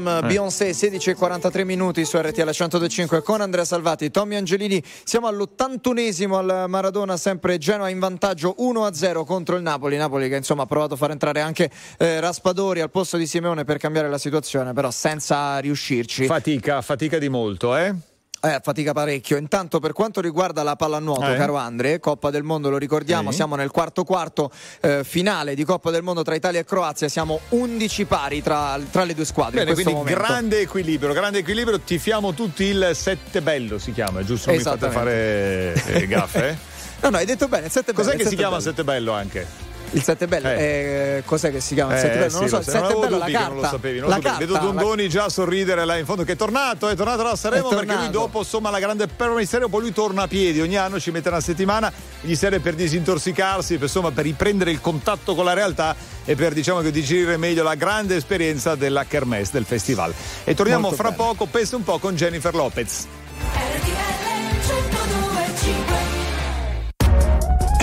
Hold'em, 0.00 0.24
Eh. 0.24 0.26
Beyoncé, 0.26 0.72
16 0.72 1.10
e 1.10 1.14
43 1.14 1.64
minuti 1.64 2.04
su 2.04 2.16
RTL 2.18 2.50
105 2.50 3.22
con 3.22 3.40
Andrea 3.40 3.64
Salvati, 3.64 4.10
Tommy 4.10 4.36
Angelini. 4.36 4.82
Siamo 5.04 5.26
all'81esimo 5.26 6.34
al 6.34 6.64
Maradona, 6.68 7.16
sempre 7.16 7.58
Genoa 7.58 7.88
in 7.88 7.98
vantaggio 7.98 8.56
1-0 8.58 9.24
contro 9.24 9.56
il 9.56 9.62
Napoli. 9.62 9.96
Napoli 9.96 10.28
che 10.28 10.36
insomma 10.36 10.62
ha 10.62 10.66
provato 10.66 10.94
a 10.94 10.96
far 10.96 11.10
entrare 11.10 11.40
anche 11.40 11.70
eh, 11.98 12.20
Raspadori 12.20 12.80
al 12.80 12.90
posto 12.90 13.16
di 13.16 13.26
Simeone 13.26 13.64
per 13.64 13.76
cambiare 13.78 14.08
la 14.08 14.18
situazione, 14.18 14.72
però 14.72 14.90
senza 14.90 15.58
riuscirci. 15.58 16.26
Fatica, 16.26 16.80
fatica 16.82 17.18
di 17.18 17.28
molto, 17.28 17.76
eh? 17.76 17.94
Eh, 18.42 18.58
fatica 18.62 18.92
parecchio. 18.92 19.36
Intanto, 19.36 19.80
per 19.80 19.92
quanto 19.92 20.22
riguarda 20.22 20.62
la 20.62 20.74
pallanuoto, 20.74 21.26
Eh. 21.32 21.36
caro 21.36 21.56
Andre, 21.56 22.00
Coppa 22.00 22.30
del 22.30 22.42
Mondo, 22.42 22.70
lo 22.70 22.78
ricordiamo, 22.78 23.30
Sì. 23.30 23.36
siamo 23.36 23.54
nel 23.54 23.70
quarto 23.70 24.02
quarto 24.04 24.50
eh, 24.80 25.04
finale 25.04 25.54
di 25.54 25.62
Coppa 25.64 25.90
del 25.90 26.02
Mondo 26.02 26.22
tra 26.22 26.34
Italia 26.34 26.60
e 26.60 26.64
Croazia. 26.64 27.08
Siamo 27.08 27.40
11 27.50 28.06
pari 28.06 28.42
tra, 28.42 28.78
tra 28.90 29.04
le 29.04 29.14
due 29.14 29.26
squadre. 29.26 29.62
Bene, 29.64 29.74
quindi 29.74 29.92
momento. 29.92 30.18
grande 30.18 30.60
equilibrio, 30.60 31.12
grande 31.12 31.38
equilibrio, 31.40 31.80
tifiamo 31.80 32.32
tutti 32.32 32.64
il 32.64 32.90
sette 32.94 33.42
bello 33.42 33.78
si 33.78 33.92
chiama, 33.92 34.24
giusto? 34.24 34.48
Non 34.48 34.56
mi 34.58 34.62
fate 34.64 34.88
fare 34.90 35.74
eh, 35.84 36.06
gaffe? 36.06 36.48
eh? 36.48 36.56
No, 37.02 37.08
no, 37.10 37.16
hai 37.16 37.24
detto 37.24 37.48
bene. 37.48 37.66
Il 37.66 37.72
sette 37.72 37.92
Cos'è 37.94 38.08
bello, 38.10 38.16
che 38.18 38.22
il 38.24 38.28
si 38.30 38.36
chiama 38.36 38.56
bello. 38.56 38.68
sette 38.68 38.84
bello 38.84 39.12
anche? 39.12 39.46
Il 39.92 40.02
7 40.04 40.28
bello, 40.28 40.48
eh, 40.48 41.22
cos'è 41.26 41.50
che 41.50 41.58
si 41.60 41.74
chiama 41.74 41.94
il 41.94 41.98
7 42.00 42.18
bello? 42.18 42.32
Non 42.32 42.40
lo 42.42 42.46
so, 42.48 42.56
il 42.58 42.62
sì, 42.64 42.70
7 42.70 42.84
avevo 42.84 43.00
bello 43.00 43.18
la 43.18 43.24
dubbi 43.24 43.32
che 43.32 43.38
carta. 43.38 43.52
non 43.54 43.62
lo 43.62 43.68
sapevi, 43.68 43.98
non 43.98 44.08
la 44.08 44.16
lo 44.16 44.22
sapevi. 44.22 44.38
carta, 44.38 44.38
Vedo 44.38 44.52
la- 44.52 44.72
Dondoni 44.80 45.08
già 45.08 45.28
sorridere 45.28 45.84
là 45.84 45.96
in 45.96 46.04
fondo 46.04 46.22
che 46.22 46.32
è 46.32 46.36
tornato, 46.36 46.88
è 46.88 46.94
tornato 46.94 47.22
da 47.24 47.34
Sanremo 47.34 47.66
È 47.66 47.70
perché 47.70 47.86
lui 47.86 47.94
tornato. 47.96 48.18
dopo 48.18 48.38
insomma 48.38 48.70
la 48.70 48.78
grande 48.78 49.06
per 49.08 49.30
mistero 49.30 49.68
poi 49.68 49.80
lui 49.80 49.92
torna 49.92 50.22
a 50.22 50.28
piedi, 50.28 50.60
ogni 50.60 50.76
anno 50.76 51.00
ci 51.00 51.10
mette 51.10 51.28
una 51.28 51.40
settimana, 51.40 51.92
gli 52.20 52.34
serve 52.36 52.60
per 52.60 52.74
disintossicarsi, 52.76 53.74
per, 53.74 53.82
insomma 53.84 54.12
per 54.12 54.24
riprendere 54.24 54.70
il 54.70 54.80
contatto 54.80 55.34
con 55.34 55.44
la 55.44 55.54
realtà 55.54 55.96
e 56.24 56.36
per 56.36 56.52
diciamo 56.52 56.80
che 56.82 56.92
digerire 56.92 57.36
meglio 57.36 57.64
la 57.64 57.74
grande 57.74 58.14
esperienza 58.14 58.76
della 58.76 59.04
Kermesse 59.06 59.50
del 59.52 59.64
festival. 59.64 60.14
E 60.44 60.54
torniamo 60.54 60.82
Molto 60.82 60.96
fra 60.96 61.10
bene. 61.10 61.16
poco, 61.24 61.46
penso 61.46 61.76
un 61.76 61.82
po' 61.82 61.98
con 61.98 62.14
Jennifer 62.14 62.54
Lopez. 62.54 63.06
RTL 63.52 64.19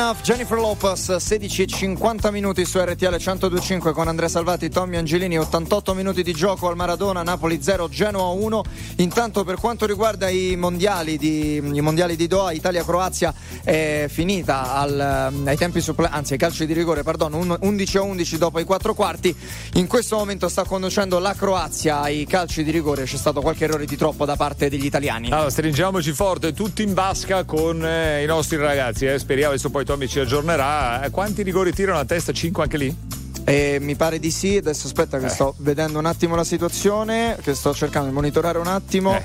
Enough, 0.00 0.22
Jennifer 0.22 0.56
Lopez, 0.56 1.16
16 1.16 1.62
e 1.62 1.66
50 1.66 2.30
minuti 2.30 2.64
su 2.64 2.78
RTL 2.78 3.16
1025 3.16 3.92
con 3.92 4.08
Andrea 4.08 4.30
Salvati, 4.30 4.70
Tommy 4.70 4.96
Angelini, 4.96 5.38
88 5.38 5.92
minuti 5.92 6.22
di 6.22 6.32
gioco 6.32 6.68
al 6.68 6.74
Maradona, 6.74 7.22
Napoli 7.22 7.62
0, 7.62 7.90
Genoa 7.90 8.28
1. 8.28 8.62
Intanto 8.96 9.44
per 9.44 9.56
quanto 9.56 9.84
riguarda 9.84 10.30
i 10.30 10.56
mondiali 10.56 11.18
di, 11.18 11.56
i 11.56 11.80
mondiali 11.82 12.16
di 12.16 12.26
Doha, 12.26 12.52
Italia-Croazia 12.52 13.34
è 13.62 14.06
finita 14.08 14.74
al- 14.74 15.32
ai 15.44 15.56
tempi 15.56 15.80
supple- 15.80 16.08
anzi 16.10 16.32
ai 16.34 16.38
calci 16.38 16.66
di 16.66 16.72
rigore, 16.72 17.02
perdono, 17.02 17.36
un- 17.38 17.56
11 17.60 17.96
a 17.98 18.02
11 18.02 18.38
dopo 18.38 18.58
i 18.58 18.64
quattro 18.64 18.94
quarti. 18.94 19.34
In 19.74 19.86
questo 19.86 20.16
momento 20.16 20.48
sta 20.48 20.64
conducendo 20.64 21.18
la 21.18 21.34
Croazia 21.34 22.00
ai 22.00 22.26
calci 22.26 22.62
di 22.64 22.70
rigore, 22.70 23.04
c'è 23.04 23.16
stato 23.16 23.40
qualche 23.40 23.64
errore 23.64 23.84
di 23.86 23.96
troppo 23.96 24.24
da 24.24 24.36
parte 24.36 24.68
degli 24.68 24.84
italiani. 24.84 25.30
Allora, 25.30 25.50
stringiamoci 25.50 26.12
forte, 26.12 26.52
tutti 26.52 26.82
in 26.82 26.94
basca 26.94 27.44
con 27.44 27.84
eh, 27.84 28.22
i 28.22 28.26
nostri 28.26 28.56
ragazzi. 28.56 29.06
Eh. 29.06 29.18
Speriamo, 29.18 29.52
adesso 29.52 29.70
poi 29.70 29.84
Tommy 29.84 30.06
ci 30.08 30.18
aggiornerà. 30.20 31.02
Eh, 31.04 31.10
quanti 31.10 31.42
rigori 31.42 31.72
tirano 31.72 31.98
a 31.98 32.04
testa? 32.04 32.32
5 32.32 32.62
anche 32.62 32.76
lì? 32.76 32.96
Eh, 33.44 33.78
mi 33.80 33.96
pare 33.96 34.18
di 34.18 34.30
sì, 34.30 34.56
adesso 34.56 34.86
aspetta 34.86 35.18
che 35.18 35.26
Eh. 35.26 35.30
sto 35.30 35.54
vedendo 35.58 35.98
un 35.98 36.06
attimo 36.06 36.36
la 36.36 36.44
situazione, 36.44 37.36
che 37.42 37.54
sto 37.54 37.74
cercando 37.74 38.08
di 38.08 38.14
monitorare 38.14 38.58
un 38.58 38.66
attimo. 38.68 39.20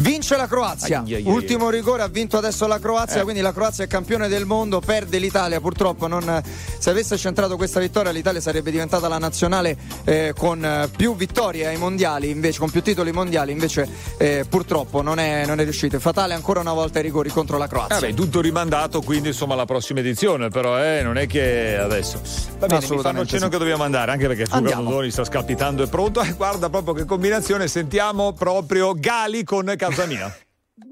Vince 0.00 0.36
la 0.36 0.46
Croazia, 0.46 1.02
Ai, 1.04 1.14
ai, 1.14 1.24
ai. 1.26 1.32
ultimo 1.32 1.70
rigore 1.70 2.02
ha 2.02 2.08
vinto 2.08 2.36
adesso 2.38 2.68
la 2.68 2.78
Croazia, 2.78 3.20
Eh. 3.20 3.22
quindi 3.24 3.40
la 3.40 3.52
Croazia 3.52 3.82
è 3.82 3.86
campione 3.88 4.28
del 4.28 4.46
mondo, 4.46 4.78
perde 4.78 5.18
l'Italia 5.18 5.60
purtroppo, 5.60 6.06
non- 6.06 6.40
se 6.78 6.90
avesse 6.90 7.16
centrato 7.16 7.56
questa 7.56 7.80
vittoria 7.80 8.12
l'Italia 8.12 8.40
sarebbe 8.40 8.70
diventata 8.70 9.08
la 9.08 9.18
nazionale 9.18 9.76
eh, 10.04 10.32
con 10.36 10.64
eh, 10.64 10.88
più 10.96 11.16
vittorie 11.16 11.66
ai 11.66 11.76
mondiali, 11.78 12.30
invece, 12.30 12.60
con 12.60 12.70
più 12.70 12.80
titoli 12.80 13.10
mondiali, 13.10 13.50
invece 13.50 13.88
eh, 14.18 14.46
purtroppo 14.48 15.02
non 15.02 15.18
è, 15.18 15.44
non 15.46 15.58
è 15.58 15.64
riuscito, 15.64 15.96
è 15.96 15.98
fatale 15.98 16.32
ancora 16.34 16.60
una 16.60 16.72
volta 16.72 17.00
i 17.00 17.02
rigori 17.02 17.30
contro 17.30 17.58
la 17.58 17.66
Croazia. 17.66 17.98
Vabbè, 17.98 18.14
tutto 18.14 18.40
rimandato, 18.40 19.00
quindi 19.02 19.28
insomma 19.28 19.54
alla 19.54 19.64
prossima 19.64 19.98
edizione, 19.98 20.48
però 20.48 20.80
eh, 20.80 21.02
non 21.02 21.18
è 21.18 21.26
che 21.26 21.76
adesso. 21.76 22.20
Va 22.20 22.22
bene, 22.22 22.46
mi 22.50 22.68
fanno 22.68 22.76
Assolutamente 22.76 23.28
cenno 23.30 23.44
sì. 23.46 23.50
che 23.50 23.58
dobbiamo 23.58 23.82
andare, 23.82 24.12
anche 24.12 24.28
perché 24.28 24.46
Fuga 24.46 25.10
sta 25.10 25.24
scalpitando, 25.24 25.82
è 25.82 25.88
pronto. 25.88 26.20
E 26.20 26.32
guarda 26.38 26.68
proprio 26.70 26.94
che 26.94 27.04
combinazione, 27.04 27.66
sentiamo 27.66 28.32
proprio 28.32 28.94
Gali 28.96 29.42
con 29.42 29.68
casa 29.88 30.06
mia. 30.06 30.36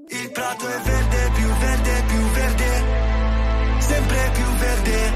Il 0.08 0.30
prato 0.30 0.66
è 0.66 0.80
verde, 0.80 1.30
più 1.34 1.48
verde, 1.48 2.02
più 2.06 2.20
verde. 2.30 2.70
Sempre 3.80 4.30
più 4.32 4.44
verde, 4.64 5.12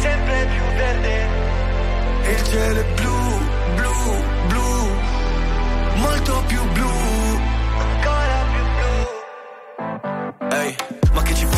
sempre 0.00 0.46
più 0.52 0.64
verde. 0.80 2.32
Il 2.32 2.44
cielo 2.44 2.80
è 2.80 2.84
blu, 2.94 3.03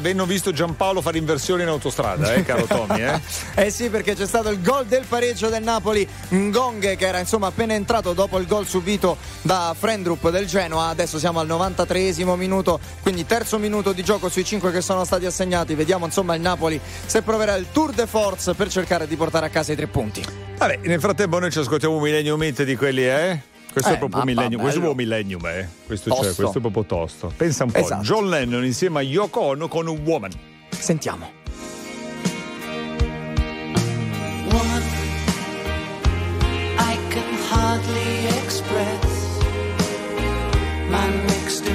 Avendo 0.00 0.24
visto 0.24 0.50
Giampaolo 0.50 1.02
fare 1.02 1.18
inversione 1.18 1.62
in 1.62 1.68
autostrada, 1.68 2.32
eh, 2.32 2.42
caro 2.42 2.64
Tommy, 2.64 3.02
eh? 3.02 3.20
Eh 3.54 3.70
sì, 3.70 3.90
perché 3.90 4.14
c'è 4.14 4.26
stato 4.26 4.48
il 4.48 4.62
gol 4.62 4.86
del 4.86 5.04
pareggio 5.06 5.50
del 5.50 5.62
Napoli, 5.62 6.08
Ngonghe 6.32 6.96
che 6.96 7.06
era 7.06 7.18
insomma 7.18 7.48
appena 7.48 7.74
entrato 7.74 8.14
dopo 8.14 8.38
il 8.38 8.46
gol 8.46 8.66
subito 8.66 9.18
da 9.42 9.76
Frendrup 9.78 10.30
del 10.30 10.46
Genoa. 10.46 10.86
Adesso 10.86 11.18
siamo 11.18 11.38
al 11.38 11.46
93esimo 11.46 12.34
minuto, 12.34 12.80
quindi 13.02 13.26
terzo 13.26 13.58
minuto 13.58 13.92
di 13.92 14.02
gioco 14.02 14.30
sui 14.30 14.42
cinque 14.42 14.72
che 14.72 14.80
sono 14.80 15.04
stati 15.04 15.26
assegnati. 15.26 15.74
Vediamo 15.74 16.06
insomma 16.06 16.34
il 16.34 16.40
Napoli 16.40 16.80
se 17.04 17.20
proverà 17.20 17.54
il 17.56 17.66
tour 17.70 17.92
de 17.92 18.06
force 18.06 18.54
per 18.54 18.70
cercare 18.70 19.06
di 19.06 19.16
portare 19.16 19.44
a 19.44 19.50
casa 19.50 19.72
i 19.72 19.76
tre 19.76 19.86
punti. 19.86 20.24
Vabbè, 20.56 20.80
nel 20.84 21.00
frattempo 21.00 21.38
noi 21.38 21.50
ci 21.50 21.58
ascoltiamo 21.58 21.96
un 21.96 22.02
Millennium 22.02 22.42
Hit 22.42 22.62
di 22.62 22.74
quelli, 22.74 23.06
eh? 23.06 23.49
Questo 23.72 23.90
Eh, 23.90 23.94
è 23.94 23.98
proprio 23.98 24.24
millennium, 24.24 24.60
questo 24.60 24.78
è 24.80 24.82
proprio 24.82 25.06
millennium, 25.06 25.46
eh? 25.46 25.68
Questo, 25.86 26.10
c'è, 26.14 26.34
questo 26.34 26.58
è 26.58 26.60
proprio 26.60 26.84
tosto. 26.84 27.32
Pensa 27.36 27.64
un 27.64 27.70
po', 27.70 27.78
Esatto. 27.78 28.02
John 28.02 28.28
Lennon 28.28 28.64
insieme 28.64 28.98
a 28.98 29.02
Yoko 29.02 29.40
Ono 29.40 29.68
con 29.68 29.86
un 29.86 30.00
woman. 30.04 30.30
Sentiamo. 30.70 31.30
Woman, 34.50 34.82
I 36.78 36.96
can 37.10 37.34
hardly 37.50 38.26
express 38.42 39.38
my 40.88 41.08
mixed 41.26 41.68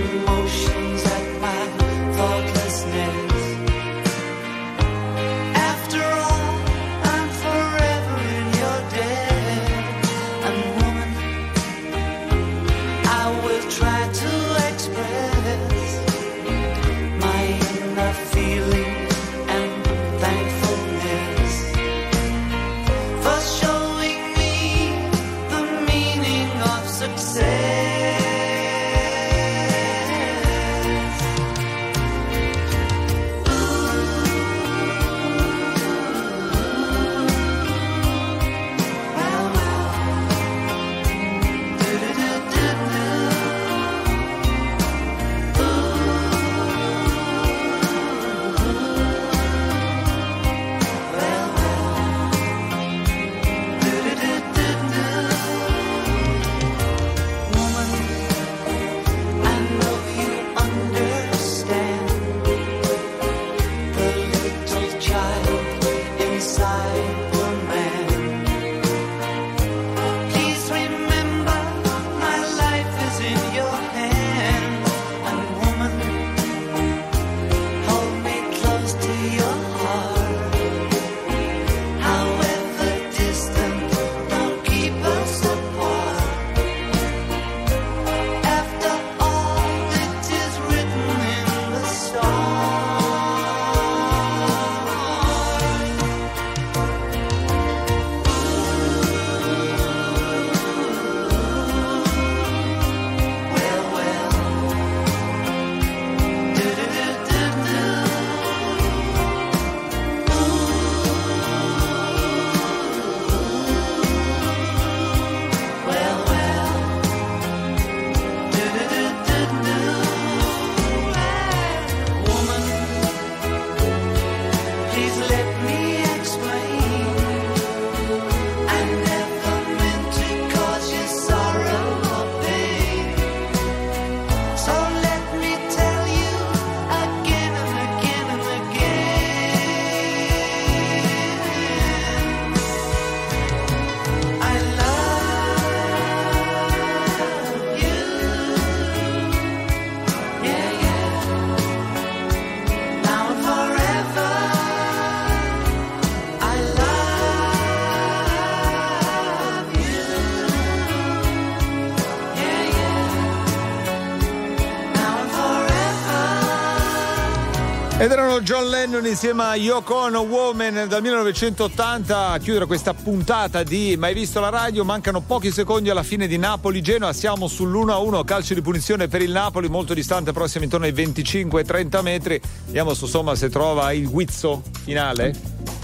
Ed 168.06 168.12
erano 168.12 168.40
John 168.42 168.70
Lennon 168.70 169.04
insieme 169.08 169.42
a 169.42 169.56
Yoko 169.56 169.96
Ono 169.96 170.20
Woman 170.20 170.86
dal 170.88 171.02
1980 171.02 172.28
a 172.28 172.38
chiudere 172.38 172.68
questa 172.68 172.94
puntata 172.94 173.64
di 173.64 173.96
Mai 173.98 174.14
visto 174.14 174.40
la 174.40 174.50
radio. 174.50 174.84
Mancano 174.86 175.22
pochi 175.22 175.50
secondi 175.50 175.90
alla 175.90 176.04
fine 176.04 176.28
di 176.28 176.38
Napoli-Genoa. 176.38 177.14
Siamo 177.14 177.48
sull'1-1, 177.48 178.24
calcio 178.24 178.54
di 178.54 178.62
punizione 178.62 179.08
per 179.08 179.24
il 179.24 179.32
Napoli, 179.32 179.70
molto 179.70 179.96
distante, 179.96 180.34
prossimo 180.34 180.66
intorno 180.66 180.86
ai 180.86 180.92
25-30 180.92 182.02
metri. 182.04 182.40
Vediamo 182.66 182.94
su 182.94 183.06
insomma 183.06 183.34
se 183.34 183.50
trova 183.50 183.92
il 183.92 184.08
guizzo 184.08 184.62
finale. 184.84 185.32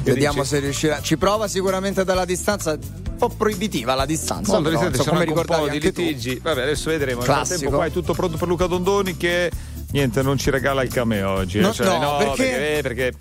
Che 0.03 0.11
Vediamo 0.11 0.43
dici? 0.43 0.47
se 0.47 0.59
riuscirà. 0.59 1.01
Ci 1.01 1.17
prova 1.17 1.47
sicuramente 1.47 2.03
dalla 2.03 2.25
distanza. 2.25 2.73
Un 2.73 3.15
po' 3.17 3.29
proibitiva 3.29 3.95
la 3.95 4.05
distanza. 4.05 4.51
Molto 4.53 4.69
però, 4.69 4.81
distante, 4.81 4.97
ci 4.99 5.09
come 5.09 5.21
anche 5.21 5.29
ricordavi 5.29 5.63
di 5.63 5.75
anche 5.75 5.91
tu. 5.91 6.01
litigi. 6.01 6.39
Vabbè, 6.39 6.61
adesso 6.61 6.91
vedremo. 6.91 7.21
Nel 7.21 7.27
Classico. 7.27 7.47
frattempo 7.47 7.75
qua 7.77 7.85
è 7.85 7.91
tutto 7.91 8.13
pronto 8.13 8.37
per 8.37 8.47
Luca 8.47 8.67
Dondoni 8.67 9.17
che 9.17 9.49
niente, 9.91 10.21
non 10.21 10.37
ci 10.37 10.49
regala 10.49 10.83
il 10.83 10.89
cameo 10.91 11.29
oggi. 11.29 11.57
eh. 11.59 11.61
No, 11.61 11.73
Cioè, 11.73 11.97
no, 11.99 12.17
perché? 12.17 12.43
perché, 12.43 12.77
eh, 12.77 12.81
perché 12.81 13.13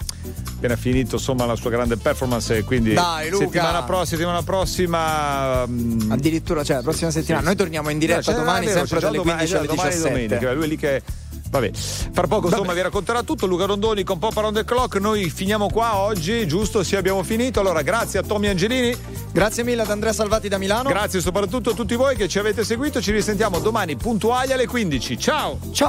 appena 0.57 0.77
finito 0.77 1.17
insomma 1.17 1.47
la 1.47 1.57
sua 1.57 1.71
grande 1.71 1.97
performance 1.97 2.57
e 2.57 2.65
quindi 2.65 2.93
Dai, 2.93 3.31
Luca. 3.31 3.45
settimana 3.45 3.83
prossima, 3.85 4.05
settimana 4.05 4.43
prossima 4.43 5.67
mm, 5.67 6.11
Addirittura, 6.13 6.63
cioè, 6.65 6.77
la 6.77 6.83
prossima 6.83 7.11
settimana. 7.11 7.45
Noi 7.45 7.57
torniamo 7.57 7.89
in 7.91 7.99
diretta 7.99 8.31
No, 8.33 8.37
c'è- 8.39 8.45
domani, 8.45 8.67
vero, 8.67 8.79
sempre 8.79 8.99
già 8.99 9.07
dalle 9.07 9.17
domani- 9.19 9.37
15 9.39 9.57
alle 9.57 9.65
eh, 9.65 9.69
domani 9.69 9.89
17. 9.91 10.27
domenica, 10.29 10.53
lui 10.53 10.65
è 10.65 10.69
lì 10.69 10.77
che 10.77 11.03
Vabbè, 11.51 11.73
fra 12.13 12.29
poco 12.29 12.47
insomma 12.47 12.73
vi 12.75 12.81
racconterà 12.81 13.25
tutto 13.25 13.45
Luca 13.47 13.65
Rondoni 13.65 14.05
con 14.05 14.21
Pop 14.21 14.37
Around 14.37 14.55
the 14.59 14.65
Clock. 14.65 15.01
Noi 15.01 15.29
finiamo 15.31 15.69
qua 15.69 15.97
oggi, 15.97 16.47
giusto? 16.47 16.85
Sì, 16.85 16.95
abbiamo 16.95 17.25
finito. 17.25 17.59
Allora, 17.59 17.83
grazie 17.83 18.21
a 18.21 18.23
Tommy 18.23 18.47
Angelini. 18.47 18.97
Grazie 19.33 19.65
mille 19.65 19.83
ad 19.83 19.91
Andrea 19.91 20.13
Salvati 20.13 20.47
da 20.47 20.59
Milano. 20.59 20.89
Grazie 20.91 21.21
soprattutto 21.21 21.71
a 21.71 21.75
tutti 21.75 21.97
voi 21.97 22.15
che 22.15 22.29
ci 22.29 22.39
avete 22.39 22.63
seguito. 22.63 23.01
Ci 23.03 23.11
risentiamo 23.11 23.59
domani 23.59 23.97
puntuali 23.97 24.53
alle 24.53 24.69
15. 24.69 25.19
Ciao! 25.19 25.59
Ciao! 25.73 25.75